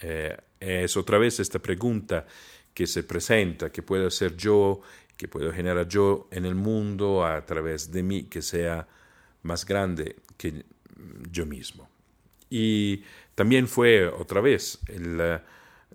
Eh, 0.00 0.36
es 0.60 0.96
otra 0.96 1.18
vez 1.18 1.40
esta 1.40 1.58
pregunta 1.58 2.26
que 2.74 2.86
se 2.86 3.02
presenta, 3.02 3.70
que 3.70 3.82
puedo 3.82 4.06
hacer 4.06 4.36
yo 4.36 4.80
que 5.22 5.28
puedo 5.28 5.52
generar 5.52 5.86
yo 5.86 6.26
en 6.32 6.44
el 6.46 6.56
mundo 6.56 7.24
a 7.24 7.46
través 7.46 7.92
de 7.92 8.02
mí, 8.02 8.24
que 8.24 8.42
sea 8.42 8.88
más 9.42 9.64
grande 9.64 10.16
que 10.36 10.64
yo 11.30 11.46
mismo. 11.46 11.88
Y 12.50 13.04
también 13.36 13.68
fue 13.68 14.08
otra 14.08 14.40
vez 14.40 14.80
la, 14.88 15.44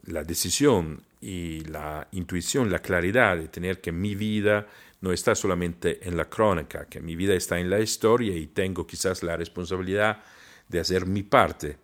la 0.08 0.24
decisión 0.24 1.04
y 1.22 1.62
la 1.66 2.08
intuición, 2.12 2.72
la 2.72 2.80
claridad 2.80 3.38
de 3.38 3.48
tener 3.48 3.82
que 3.82 3.92
mi 3.92 4.16
vida 4.16 4.68
no 5.02 5.12
está 5.12 5.36
solamente 5.36 6.08
en 6.08 6.18
la 6.18 6.26
crónica, 6.26 6.86
que 6.86 7.00
mi 7.00 7.16
vida 7.16 7.34
está 7.34 7.60
en 7.60 7.70
la 7.70 7.80
historia 7.80 8.36
y 8.36 8.48
tengo 8.48 8.88
quizás 8.88 9.22
la 9.24 9.38
responsabilidad 9.38 10.24
de 10.68 10.80
hacer 10.80 11.06
mi 11.06 11.24
parte 11.24 11.78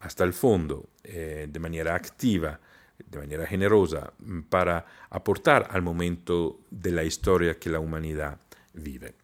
hasta 0.00 0.24
el 0.24 0.32
fondo, 0.32 0.88
eh, 1.04 1.46
de 1.50 1.60
manera 1.60 1.94
activa, 1.94 2.58
de 2.98 3.18
manera 3.18 3.46
generosa 3.46 4.12
mm, 4.18 4.42
para 4.42 4.86
aportar 5.10 5.68
al 5.70 5.82
momento 5.82 6.60
de 6.70 6.92
la 6.92 7.04
historia 7.04 7.58
que 7.58 7.70
la 7.70 7.80
humanidad 7.80 8.38
vive. 8.74 9.14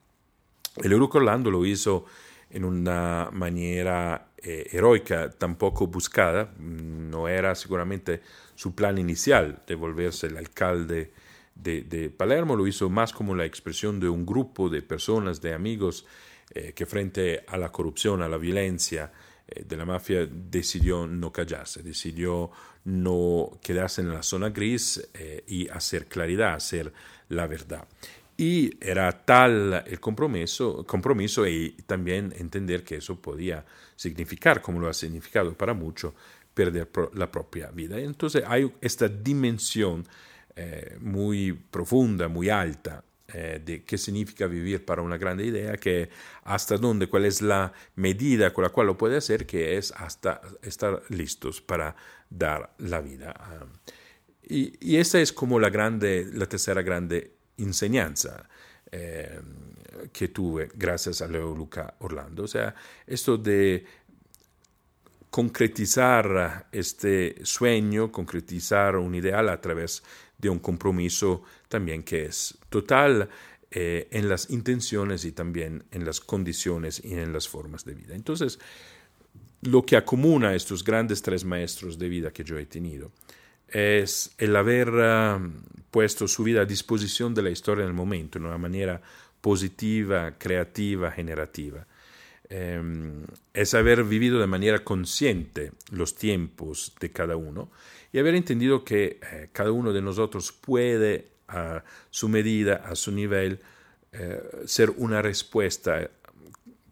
El 0.77 0.93
Euruco 0.93 1.21
lo 1.21 1.65
hizo 1.65 2.05
en 2.51 2.65
una 2.65 3.31
manera 3.33 4.26
eh, 4.39 4.69
heroica, 4.73 5.31
tampoco 5.31 5.87
buscada, 5.87 6.53
mm, 6.59 7.11
no 7.11 7.27
era 7.27 7.55
seguramente 7.55 8.21
su 8.55 8.75
plan 8.75 8.99
inicial 8.99 9.63
de 9.67 9.75
volverse 9.75 10.27
el 10.27 10.37
alcalde 10.37 11.11
de, 11.55 12.13
Palermo, 12.15 12.55
lo 12.55 12.67
hizo 12.67 12.91
más 12.91 13.15
como 13.15 13.35
la 13.35 13.47
expresión 13.47 13.99
de 13.99 14.11
un 14.11 14.27
grupo 14.27 14.69
de 14.69 14.83
personas, 14.83 15.41
de 15.41 15.55
amigos, 15.55 16.05
eh, 16.55 16.75
que 16.75 16.85
frente 16.85 17.45
a 17.49 17.57
la 17.57 17.73
corrupción, 17.73 18.21
a 18.21 18.29
la 18.29 18.37
violencia, 18.37 19.11
eh, 19.49 19.65
de 19.67 19.77
la 19.77 19.87
mafia 19.87 20.27
decidió 20.27 21.07
no 21.07 21.33
callarse, 21.33 21.83
decidió 21.83 22.51
no 22.85 23.59
quedarse 23.63 24.03
en 24.03 24.11
la 24.11 24.23
zona 24.23 24.51
gris 24.51 25.09
y 25.47 25.67
hacer 25.69 26.07
claridad, 26.07 26.55
hacer 26.55 26.93
la 27.31 27.47
verdad. 27.47 27.89
Y 28.37 28.77
era 28.81 29.25
tal 29.25 29.85
el 29.87 29.99
compromiso, 29.99 30.85
compromiso 30.85 31.47
y 31.47 31.71
también 31.87 32.35
entender 32.37 32.85
que 32.85 32.97
eso 32.97 33.21
podía 33.21 33.65
significar, 33.95 34.61
como 34.61 34.79
lo 34.79 34.89
ha 34.89 34.95
significado 34.95 35.55
para 35.55 35.73
muchos, 35.73 36.13
perder 36.53 36.89
la 37.15 37.31
propia 37.31 37.71
vida. 37.71 37.99
Entonces 37.99 38.43
hay 38.47 38.71
esta 38.81 39.09
dimensión 39.09 40.07
eh, 40.55 40.97
muy 41.01 41.53
profunda, 41.53 42.29
muy 42.29 42.51
alta 42.51 43.05
eh, 43.29 43.61
de 43.65 43.85
qué 43.85 43.99
significa 43.99 44.47
vivir 44.47 44.85
para 44.85 45.03
una 45.03 45.17
grande 45.17 45.45
idea, 45.45 45.77
que 45.77 46.09
hasta 46.45 46.77
dónde, 46.77 47.09
cuál 47.09 47.25
es 47.25 47.43
la 47.43 47.73
medida 47.95 48.53
con 48.53 48.65
la 48.65 48.71
cual 48.71 48.87
lo 48.87 48.97
puede 48.97 49.17
hacer, 49.17 49.47
que 49.47 49.77
es 49.77 49.93
hasta 49.93 50.41
estar 50.63 51.03
listos 51.09 51.61
para 51.61 51.97
dar 52.31 52.75
la 52.79 53.01
vida. 53.01 53.35
y, 54.43 54.77
y, 54.81 54.97
esa 54.97 55.21
es 55.21 55.33
como 55.33 55.59
la, 55.59 55.71
grande, 55.71 56.27
la 56.33 56.47
tercera 56.47 56.83
grande 56.83 57.36
enseñanza. 57.59 58.49
Eh, 58.93 59.41
que 60.13 60.29
tuve 60.29 60.71
gracias 60.75 61.23
a 61.23 61.29
Leo 61.29 61.55
Luca 61.55 61.95
Orlando. 62.01 62.45
O 62.45 62.49
sea, 62.49 62.75
esto 63.07 63.37
de 63.37 63.85
concretizar 65.31 66.69
este 66.73 67.45
sueño, 67.45 68.11
concretizar 68.11 68.97
un 68.97 69.15
ideal 69.15 69.49
a 69.49 69.61
través 69.61 70.03
de 70.39 70.49
un 70.49 70.59
compromiso 70.59 71.43
también 71.69 72.03
que 72.03 72.27
es 72.27 72.59
total 72.69 73.29
eh, 73.71 74.09
en 74.11 74.29
las 74.29 74.51
intenciones 74.51 75.25
y 75.25 75.33
también 75.33 75.85
en 75.91 76.05
las 76.05 76.21
condiciones 76.21 77.03
y 77.05 77.15
en 77.15 77.33
las 77.33 77.49
formas 77.49 77.85
de 77.85 77.95
vida. 77.95 78.15
Entonces, 78.15 78.59
lo 79.63 79.85
que 79.85 79.97
acomuna 79.97 80.55
estos 80.55 80.85
grandes 80.85 81.23
tres 81.23 81.45
maestros 81.45 81.99
de 81.99 82.09
vida 82.09 82.33
que 82.33 82.45
yo 82.45 82.59
he 82.59 82.67
tenido 82.67 83.11
es 83.69 84.35
el 84.39 84.55
haber 84.57 84.91
ah, 85.01 85.41
puesto 85.91 86.29
su 86.29 86.45
vida 86.45 86.63
a 86.63 86.65
disposición 86.65 87.35
de 87.35 87.43
la 87.43 87.51
historia 87.51 87.83
en 87.83 87.89
el 87.89 87.95
momento, 87.95 88.39
en 88.39 88.47
una 88.47 88.59
manera 88.59 89.01
positiva, 89.41 90.35
creativa, 90.39 91.11
generativa. 91.11 91.87
Em, 92.49 93.25
es 93.53 93.75
haber 93.75 94.05
vivido 94.05 94.39
de 94.39 94.47
manera 94.47 94.85
consciente 94.85 95.73
los 95.91 96.15
tiempos 96.15 96.95
de 97.01 97.11
cada 97.11 97.37
uno 97.37 97.71
y 98.13 98.19
haber 98.19 98.37
entendido 98.37 98.85
que 98.85 99.19
eh, 99.21 99.49
cada 99.53 99.73
uno 99.73 99.93
de 99.93 100.01
nosotros 100.01 100.53
puede 100.53 101.29
a 101.49 101.83
su 102.11 102.29
medida, 102.29 102.77
a 102.77 102.95
su 102.95 103.11
nivel, 103.11 103.61
eh, 104.13 104.41
ser 104.65 104.91
una 104.91 105.23
respuesta 105.23 106.09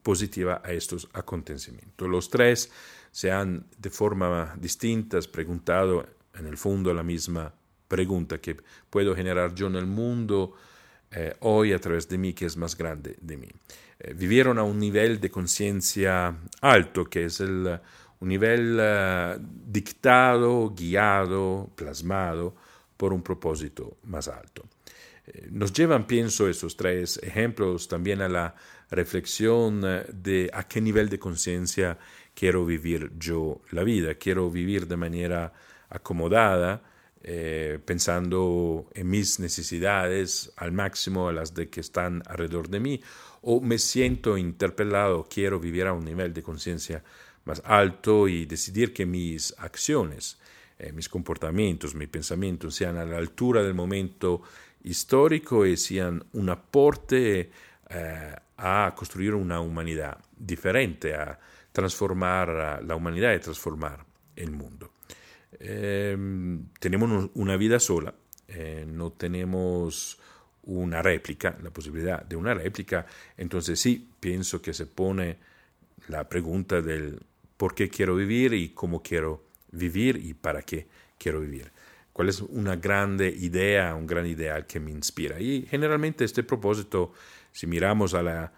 positiva 0.02 0.60
a 0.64 0.72
estos 0.72 1.08
acontecimientos. 1.12 2.08
Los 2.08 2.30
tres 2.30 2.70
se 3.10 3.30
han 3.30 3.66
de 3.78 3.90
forma 3.90 4.56
distinta 4.58 5.18
preguntado 5.30 6.04
en 6.34 6.46
el 6.46 6.56
fondo 6.56 6.92
la 6.92 7.02
misma 7.02 7.52
pregunta 7.88 8.40
que 8.40 8.56
puedo 8.90 9.14
generar 9.14 9.54
yo 9.54 9.66
en 9.66 9.76
el 9.76 9.86
mundo 9.86 10.54
eh, 11.10 11.34
hoy 11.40 11.72
a 11.72 11.78
través 11.78 12.08
de 12.08 12.18
mí, 12.18 12.32
que 12.32 12.46
es 12.46 12.56
más 12.56 12.76
grande 12.76 13.16
de 13.20 13.36
mí. 13.36 13.48
Eh, 14.00 14.14
vivieron 14.14 14.58
a 14.58 14.64
un 14.64 14.78
nivel 14.78 15.20
de 15.20 15.30
conciencia 15.30 16.36
alto, 16.60 17.04
que 17.04 17.26
es 17.26 17.40
el, 17.40 17.78
un 18.20 18.28
nivel 18.28 18.80
dictado, 19.66 20.70
guiado, 20.70 21.70
plasmado 21.76 22.54
por 22.96 23.12
un 23.12 23.22
propósito 23.22 23.98
más 24.04 24.28
alto. 24.28 24.64
Eh, 25.26 25.48
nos 25.50 25.72
llevan, 25.72 26.06
pienso, 26.06 26.48
estos 26.48 26.76
tres 26.76 27.18
ejemplos 27.22 27.88
también 27.88 28.20
a 28.20 28.28
la 28.28 28.54
reflexión 28.90 29.80
de 29.80 30.50
a 30.52 30.66
qué 30.68 30.80
nivel 30.80 31.08
de 31.08 31.18
conciencia 31.18 31.98
quiero 32.34 32.66
vivir 32.66 33.12
yo 33.18 33.62
la 33.70 33.84
vida. 33.84 34.14
Quiero 34.14 34.50
vivir 34.50 34.86
de 34.86 34.96
manera 34.96 35.52
acomodada, 35.90 36.82
eh, 37.26 37.78
pensando 37.84 38.90
en 38.92 39.08
mis 39.08 39.40
necesidades 39.40 40.52
al 40.56 40.72
máximo, 40.72 41.28
a 41.28 41.32
las 41.32 41.54
de 41.54 41.70
que 41.70 41.80
están 41.80 42.22
alrededor 42.26 42.68
de 42.68 42.80
mí, 42.80 43.00
o 43.40 43.60
me 43.62 43.78
siento 43.78 44.36
interpelado, 44.36 45.26
quiero 45.28 45.58
vivir 45.58 45.86
a 45.86 45.94
un 45.94 46.04
nivel 46.04 46.34
de 46.34 46.42
conciencia 46.42 47.02
más 47.46 47.62
alto 47.64 48.28
y 48.28 48.44
decidir 48.46 48.92
que 48.92 49.06
mis 49.06 49.54
acciones, 49.58 50.38
eh, 50.78 50.92
mis 50.92 51.08
comportamientos, 51.08 51.94
mis 51.94 52.08
pensamientos 52.08 52.74
sean 52.74 52.96
a 52.98 53.04
la 53.04 53.16
altura 53.16 53.62
del 53.62 53.74
momento 53.74 54.42
histórico 54.82 55.64
y 55.64 55.76
sean 55.76 56.22
un 56.32 56.50
aporte 56.50 57.50
eh, 57.88 58.34
a 58.56 58.94
construir 58.94 59.34
una 59.34 59.60
humanidad 59.60 60.18
diferente, 60.36 61.14
a 61.14 61.38
transformar 61.72 62.82
la 62.84 62.94
humanidad 62.94 63.34
y 63.34 63.38
transformar 63.40 64.04
el 64.36 64.50
mundo. 64.50 64.93
Em, 65.60 66.66
tenemos 66.80 67.30
una 67.34 67.56
vida 67.56 67.78
sola, 67.78 68.14
eh, 68.48 68.84
no 68.86 69.12
tenemos 69.12 70.18
una 70.64 71.02
réplica, 71.02 71.58
la 71.62 71.70
posibilidad 71.70 72.24
de 72.24 72.36
una 72.36 72.54
réplica, 72.54 73.06
entonces 73.36 73.78
sí, 73.78 74.08
pienso 74.20 74.62
que 74.62 74.72
se 74.72 74.86
pone 74.86 75.36
la 76.08 76.28
pregunta 76.28 76.80
del 76.80 77.20
por 77.56 77.74
qué 77.74 77.88
quiero 77.88 78.16
vivir 78.16 78.54
y 78.54 78.70
cómo 78.70 79.02
quiero 79.02 79.42
vivir 79.72 80.16
y 80.16 80.34
para 80.34 80.62
qué 80.62 80.86
quiero 81.18 81.40
vivir. 81.40 81.70
¿Cuál 82.12 82.28
es 82.28 82.40
una 82.40 82.76
grande 82.76 83.28
idea, 83.28 83.94
un 83.94 84.06
gran 84.06 84.26
ideal 84.26 84.66
que 84.66 84.80
me 84.80 84.90
inspira? 84.90 85.40
Y 85.40 85.66
generalmente 85.68 86.24
este 86.24 86.44
propósito, 86.44 87.12
si 87.52 87.66
miramos 87.66 88.14
al 88.14 88.50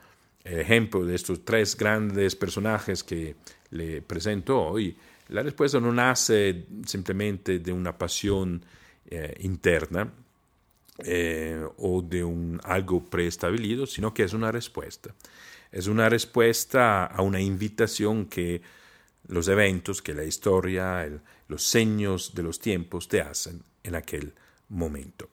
ejemplo 0.44 1.04
de 1.04 1.14
estos 1.14 1.44
tres 1.44 1.76
grandes 1.76 2.36
personajes 2.36 3.02
que 3.02 3.34
le 3.70 4.02
presento 4.02 4.60
hoy, 4.60 4.96
la 5.28 5.42
respuesta 5.42 5.80
no 5.80 5.92
nace 5.92 6.66
simplemente 6.84 7.58
de 7.58 7.72
una 7.72 7.96
pasión 7.96 8.64
eh, 9.06 9.36
interna 9.40 10.12
eh, 10.98 11.62
o 11.78 12.02
de 12.02 12.24
un 12.24 12.60
algo 12.64 13.04
preestablecido, 13.04 13.86
sino 13.86 14.14
que 14.14 14.22
es 14.22 14.32
una 14.32 14.52
respuesta. 14.52 15.14
Es 15.72 15.88
una 15.88 16.08
respuesta 16.08 17.06
a 17.06 17.22
una 17.22 17.40
invitación 17.40 18.26
que 18.26 18.62
los 19.28 19.48
eventos, 19.48 20.00
que 20.00 20.14
la 20.14 20.24
historia, 20.24 21.08
los 21.48 21.62
seños 21.62 22.34
de 22.34 22.42
los 22.42 22.60
tiempos 22.60 23.08
te 23.08 23.20
hacen 23.20 23.62
en 23.82 23.94
aquel 23.94 24.32
momento. 24.68 25.28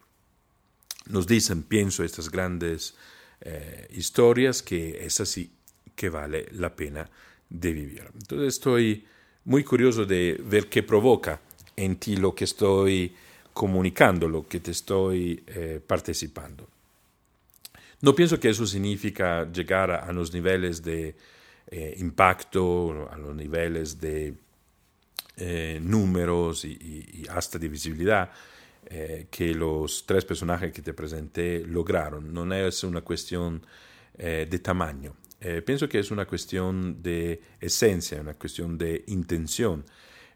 Nos 1.07 1.27
dicen, 1.27 1.63
pienso, 1.63 2.03
estas 2.03 2.29
grandes 2.29 2.95
eh, 3.41 3.87
historias 3.91 4.63
que 4.63 5.05
es 5.05 5.19
así 5.19 5.51
que 5.95 6.09
vale 6.09 6.47
la 6.51 6.75
pena 6.75 7.09
de 7.49 7.71
vivir. 7.71 8.09
Entonces 8.13 8.55
estoy 8.55 9.05
muy 9.45 9.63
curioso 9.63 10.05
de 10.05 10.39
ver 10.43 10.67
qué 10.67 10.83
provoca 10.83 11.39
en 11.75 11.97
ti 11.97 12.15
lo 12.15 12.33
que 12.33 12.45
estoy 12.45 13.13
comunicando, 13.53 14.27
lo 14.27 14.47
que 14.47 14.59
te 14.59 14.71
estoy 14.71 15.43
eh, 15.47 15.79
participando. 15.85 16.67
No 18.01 18.13
pienso 18.15 18.39
que 18.39 18.49
eso 18.49 18.65
significa 18.65 19.49
llegar 19.51 19.91
a, 19.91 20.11
los 20.11 20.33
niveles 20.33 20.83
de 20.83 21.15
eh, 21.67 21.95
impacto, 21.99 23.09
a 23.09 23.17
los 23.17 23.35
niveles 23.35 23.99
de 23.99 24.33
eh, 25.37 25.79
números 25.81 26.65
y, 26.65 27.25
hasta 27.29 27.57
de 27.57 27.67
visibilidad 27.67 28.31
que 29.31 29.55
los 29.55 30.05
tres 30.05 30.25
personajes 30.25 30.71
que 30.71 30.81
te 30.81 30.93
presenté 30.93 31.65
lograron. 31.65 32.31
No 32.33 32.53
es 32.53 32.83
una 32.83 33.01
cuestión 33.01 33.65
de 34.15 34.59
tamaño, 34.59 35.15
eh, 35.45 35.61
pienso 35.61 35.89
que 35.89 35.99
es 35.99 36.09
una 36.09 36.25
cuestión 36.25 37.03
de 37.03 37.41
esencia, 37.59 38.21
una 38.21 38.35
cuestión 38.35 38.77
de 38.77 39.03
intención. 39.07 39.83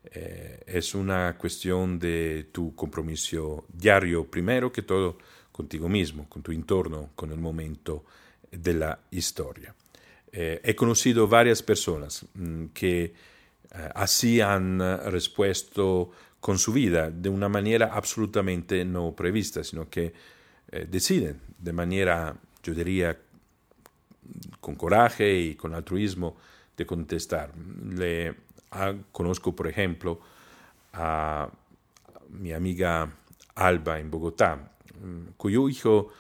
Eh, 0.04 0.60
es 0.68 0.94
una 0.96 1.38
cuestión 1.38 1.98
de 1.98 2.50
tu 2.52 2.76
compromiso 2.76 3.66
diario, 3.72 4.30
primero 4.30 4.70
que 4.70 4.82
todo, 4.82 5.18
contigo 5.50 5.88
mismo, 5.88 6.28
con 6.28 6.44
tu 6.44 6.52
entorno, 6.52 7.12
con 7.16 7.32
el 7.32 7.40
momento 7.40 8.04
de 8.52 8.74
la 8.74 9.00
historia. 9.12 9.74
Eh, 10.30 10.60
he 10.62 10.76
conocido 10.76 11.26
varias 11.26 11.64
personas 11.64 12.26
mm, 12.34 12.66
que 12.74 13.14
así 13.96 14.42
han 14.42 14.80
respuesto 15.12 16.12
con 16.40 16.58
su 16.58 16.74
vida 16.74 17.12
de 17.12 17.30
una 17.30 17.48
manera 17.48 17.92
absolutamente 17.94 18.84
no 18.86 19.14
prevista, 19.14 19.64
sino 19.64 19.90
que 19.90 20.14
deciden 20.88 21.42
de 21.60 21.74
manera, 21.74 22.38
yo 22.64 22.74
diría, 22.74 23.18
con 24.60 24.76
coraje 24.76 25.38
y 25.38 25.56
con 25.56 25.74
altruismo 25.74 26.38
de 26.76 26.86
contestar. 26.86 27.52
Le 27.90 28.36
conozco, 29.12 29.56
por 29.56 29.68
ejemplo, 29.68 30.20
a 30.94 31.50
mi 32.30 32.54
amiga 32.54 33.10
Alba 33.56 34.00
en 34.00 34.12
Bogotá, 34.12 34.72
cuyo 35.38 35.70
hijo, 35.70 36.12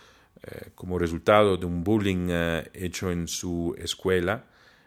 eh, 0.43 0.71
como 0.75 0.99
resultado 0.99 1.57
de 1.57 1.65
un 1.65 1.83
bullying 1.83 2.27
eh, 2.29 2.69
hecho 2.73 3.11
en 3.11 3.27
su 3.27 3.75
escuela 3.77 4.45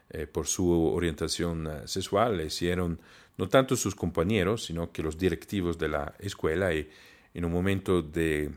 eh, 0.08 0.26
por 0.26 0.46
su 0.46 0.70
orientación 0.70 1.68
sexual, 1.86 2.36
le 2.36 2.46
hicieron 2.46 3.00
no 3.36 3.48
tanto 3.48 3.76
sus 3.76 3.94
compañeros, 3.94 4.64
sino 4.64 4.92
que 4.92 5.02
los 5.02 5.18
directivos 5.18 5.78
de 5.78 5.88
la 5.88 6.14
escuela 6.18 6.72
y 6.74 6.88
en 7.34 7.44
un 7.44 7.52
momento 7.52 8.02
de 8.02 8.50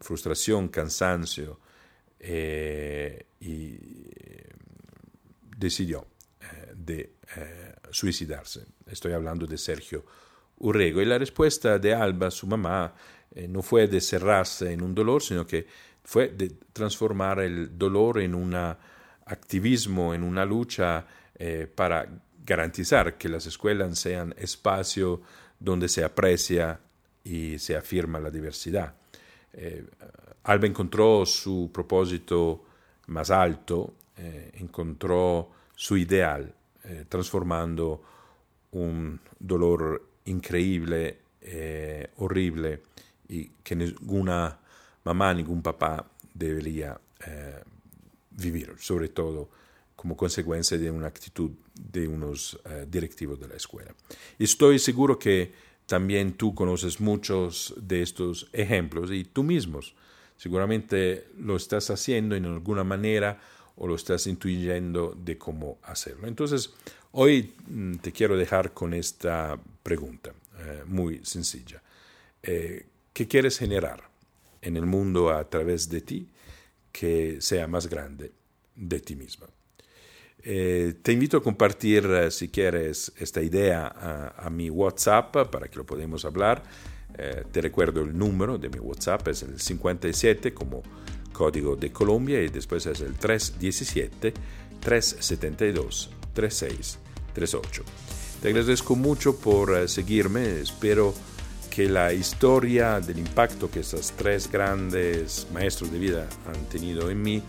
frustración, 0.00 0.68
cansancio, 0.68 1.58
eh, 2.22 3.26
y 3.40 3.78
decidió 5.56 6.06
eh, 6.38 6.74
de 6.76 7.14
eh, 7.36 7.74
suicidarse. 7.90 8.66
Estoy 8.86 9.12
hablando 9.12 9.46
de 9.46 9.56
Sergio 9.56 10.04
Urrego. 10.58 11.00
Y 11.00 11.06
la 11.06 11.16
respuesta 11.16 11.78
de 11.78 11.94
Alba, 11.94 12.30
su 12.30 12.46
mamá, 12.46 12.94
no 13.48 13.62
fue 13.62 13.86
de 13.86 14.00
cerrarse 14.00 14.72
en 14.72 14.82
un 14.82 14.94
dolor, 14.94 15.22
sino 15.22 15.46
que 15.46 15.66
fue 16.02 16.28
de 16.28 16.50
transformar 16.72 17.38
el 17.40 17.78
dolor 17.78 18.20
en 18.20 18.34
un 18.34 18.54
activismo, 18.54 20.12
en 20.12 20.24
una 20.24 20.44
lucha 20.44 21.06
para 21.76 22.08
garantizar 22.44 23.16
que 23.16 23.28
las 23.28 23.46
escuelas 23.46 23.96
sean 23.96 24.34
espacio 24.36 25.22
donde 25.60 25.88
se 25.88 26.02
aprecia 26.02 26.80
y 27.22 27.56
se 27.60 27.76
afirma 27.76 28.18
la 28.18 28.32
diversidad. 28.32 28.94
Alba 30.50 30.66
encontró 30.66 31.24
su 31.24 31.70
propósito 31.72 32.64
más 33.06 33.30
alto, 33.30 33.94
eh, 34.16 34.50
encontró 34.54 35.48
su 35.76 35.96
ideal, 35.96 36.52
eh, 36.82 37.04
transformando 37.08 38.02
un 38.72 39.20
dolor 39.38 40.08
increíble, 40.24 41.18
eh, 41.40 42.10
horrible, 42.16 42.82
y 43.28 43.44
que 43.62 43.76
ninguna 43.76 44.58
mamá, 45.04 45.32
ningún 45.34 45.62
papá 45.62 46.04
debería 46.34 46.98
vivir, 48.30 48.74
sobre 48.78 49.10
todo 49.10 49.48
como 49.94 50.16
consecuencia 50.16 50.78
de 50.78 50.90
una 50.90 51.06
actitud 51.06 51.50
de 51.74 52.08
unos 52.08 52.58
directivos 52.88 53.38
de 53.38 53.46
la 53.46 53.54
escuela. 53.54 53.94
Estoy 54.38 54.78
seguro 54.80 55.18
que 55.18 55.52
también 55.86 56.32
tú 56.32 56.54
conoces 56.54 56.98
muchos 56.98 57.74
de 57.76 58.02
estos 58.02 58.48
ejemplos 58.52 59.12
y 59.12 59.24
tú 59.24 59.44
mismos 59.44 59.94
seguramente 60.40 61.26
lo 61.38 61.54
estás 61.54 61.90
haciendo 61.90 62.34
en 62.34 62.46
alguna 62.46 62.82
manera 62.82 63.38
o 63.76 63.86
lo 63.86 63.94
estás 63.94 64.26
intuyendo 64.26 65.14
de 65.14 65.36
cómo 65.36 65.78
hacerlo. 65.82 66.26
Entonces, 66.28 66.72
hoy 67.12 67.52
mm, 67.68 67.96
te 67.96 68.10
quiero 68.10 68.38
dejar 68.38 68.72
con 68.72 68.94
esta 68.94 69.60
pregunta 69.82 70.32
eh, 70.58 70.82
muy 70.86 71.20
sencilla. 71.26 71.82
Eh, 72.42 72.86
¿Qué 73.12 73.28
quieres 73.28 73.58
generar 73.58 74.08
en 74.62 74.78
el 74.78 74.86
mundo 74.86 75.28
a 75.28 75.46
través 75.46 75.90
de 75.90 76.00
ti 76.00 76.26
que 76.90 77.36
sea 77.42 77.66
más 77.66 77.86
grande 77.86 78.32
de 78.74 79.00
ti 79.00 79.16
misma? 79.16 79.46
Eh, 80.42 80.94
te 81.02 81.12
invito 81.12 81.36
a 81.36 81.42
compartir, 81.42 82.08
si 82.30 82.48
quieres, 82.48 83.12
esta 83.18 83.42
idea 83.42 84.34
a, 84.38 84.48
mi 84.48 84.70
WhatsApp 84.70 85.50
para 85.50 85.68
que 85.68 85.76
lo 85.76 85.84
podamos 85.84 86.24
hablar. 86.24 86.62
Te 87.52 87.60
recuerdo 87.60 88.00
el 88.02 88.16
número 88.16 88.56
de 88.56 88.68
mi 88.68 88.78
WhatsApp, 88.78 89.28
es 89.28 89.42
el 89.42 89.60
57 89.60 90.54
como 90.54 90.82
código 91.32 91.76
de 91.76 91.90
Colombia 91.90 92.42
y 92.42 92.48
después 92.48 92.84
es 92.86 93.00
el 93.00 93.14
317 93.14 94.34
372 94.80 96.10
3638. 96.34 97.82
Te 98.42 98.48
agradezco 98.48 98.96
mucho 98.96 99.36
por 99.36 99.76
eh, 99.76 99.88
seguirme, 99.88 100.60
espero 100.60 101.14
que 101.70 101.88
la 101.88 102.12
historia 102.12 103.00
del 103.00 103.18
impacto 103.18 103.70
que 103.70 103.80
estos 103.80 104.12
tres 104.12 104.50
grandes 104.50 105.46
maestros 105.52 105.92
de 105.92 105.98
vida 105.98 106.28
han 106.46 106.64
tenido 106.66 107.10
en 107.10 107.22
mí 107.22 107.42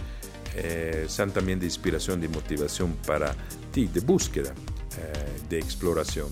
eh, 0.55 1.05
sean 1.07 1.32
también 1.32 1.59
de 1.59 1.66
inspiración, 1.66 2.22
de 2.22 2.28
motivación 2.28 2.93
para 3.07 3.34
ti, 3.72 3.88
de 3.88 4.01
búsqueda, 4.01 4.53
eh, 4.97 5.41
de 5.49 5.59
exploración 5.59 6.28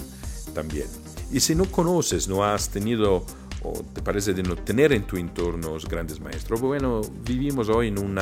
también. 0.53 0.87
Y 1.31 1.39
si 1.39 1.55
no 1.55 1.65
conoces, 1.65 2.27
no 2.27 2.43
has 2.43 2.69
tenido 2.69 3.25
o 3.61 3.73
te 3.93 4.01
parece 4.01 4.33
de 4.33 4.43
no 4.43 4.55
tener 4.55 4.93
en 4.93 5.03
tu 5.03 5.17
entorno 5.17 5.75
grandes 5.89 6.19
maestros. 6.19 6.61
Bueno, 6.61 7.01
vivimos 7.23 7.69
hoy 7.69 7.89
en 7.89 7.99
un 7.99 8.19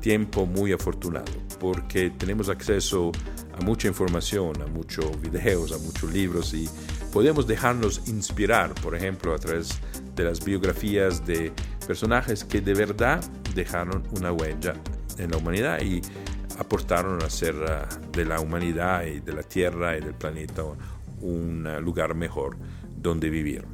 tiempo 0.00 0.46
muy 0.46 0.72
afortunado 0.72 1.32
porque 1.58 2.10
tenemos 2.10 2.48
acceso 2.48 3.10
a 3.58 3.64
mucha 3.64 3.88
información, 3.88 4.62
a 4.62 4.66
muchos 4.66 5.20
videos, 5.20 5.72
a 5.72 5.78
muchos 5.78 6.12
libros 6.12 6.54
y 6.54 6.68
podemos 7.12 7.46
dejarnos 7.46 8.08
inspirar, 8.08 8.72
por 8.74 8.94
ejemplo, 8.94 9.34
a 9.34 9.38
través 9.38 9.78
de 10.14 10.24
las 10.24 10.44
biografías 10.44 11.26
de 11.26 11.52
personajes 11.86 12.44
que 12.44 12.60
de 12.60 12.74
verdad 12.74 13.24
dejaron 13.54 14.04
una 14.16 14.32
huella 14.32 14.74
en 15.18 15.32
la 15.32 15.36
humanidad 15.38 15.80
y 15.80 16.00
aportaron 16.58 17.22
a 17.22 17.26
hacer 17.26 17.54
de 18.12 18.24
la 18.24 18.40
humanidad 18.40 19.04
y 19.04 19.20
de 19.20 19.32
la 19.32 19.42
Tierra 19.42 19.96
y 19.96 20.00
del 20.00 20.14
planeta 20.14 20.62
un 21.20 21.68
lugar 21.82 22.14
mejor 22.14 22.56
donde 22.96 23.30
vivir 23.30 23.64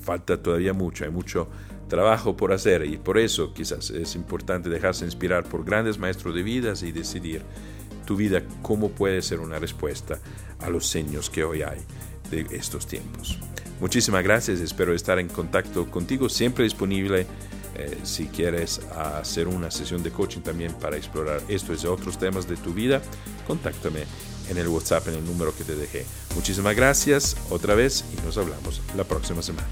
falta 0.00 0.42
todavía 0.42 0.72
mucho, 0.72 1.04
hay 1.04 1.10
mucho 1.10 1.48
trabajo 1.88 2.36
por 2.36 2.52
hacer 2.52 2.84
y 2.84 2.96
por 2.96 3.18
eso 3.18 3.52
quizás 3.52 3.90
es 3.90 4.14
importante 4.14 4.68
dejarse 4.68 5.04
inspirar 5.04 5.44
por 5.44 5.64
grandes 5.64 5.98
maestros 5.98 6.34
de 6.34 6.42
vidas 6.42 6.82
y 6.82 6.92
decidir 6.92 7.42
tu 8.06 8.16
vida 8.16 8.42
cómo 8.62 8.90
puede 8.90 9.22
ser 9.22 9.40
una 9.40 9.58
respuesta 9.58 10.18
a 10.60 10.70
los 10.70 10.86
seños 10.86 11.30
que 11.30 11.44
hoy 11.44 11.62
hay 11.62 11.80
de 12.30 12.46
estos 12.56 12.86
tiempos. 12.86 13.38
Muchísimas 13.80 14.22
gracias, 14.22 14.60
espero 14.60 14.94
estar 14.94 15.18
en 15.18 15.28
contacto 15.28 15.90
contigo, 15.90 16.28
siempre 16.28 16.64
disponible 16.64 17.26
eh, 17.76 17.98
si 18.02 18.26
quieres 18.26 18.80
hacer 18.96 19.48
una 19.48 19.70
sesión 19.70 20.02
de 20.02 20.10
coaching 20.10 20.40
también 20.40 20.72
para 20.74 20.96
explorar 20.96 21.40
estos 21.48 21.82
y 21.82 21.86
otros 21.86 22.18
temas 22.18 22.48
de 22.48 22.56
tu 22.56 22.74
vida, 22.74 23.00
contáctame 23.46 24.00
en 24.50 24.58
el 24.58 24.68
WhatsApp 24.68 25.08
en 25.08 25.14
el 25.14 25.24
número 25.24 25.54
que 25.56 25.64
te 25.64 25.74
dejé. 25.74 26.04
Muchísimas 26.34 26.76
gracias 26.76 27.36
otra 27.48 27.74
vez 27.74 28.04
y 28.12 28.20
nos 28.26 28.36
hablamos 28.36 28.82
la 28.96 29.04
próxima 29.04 29.42
semana. 29.42 29.68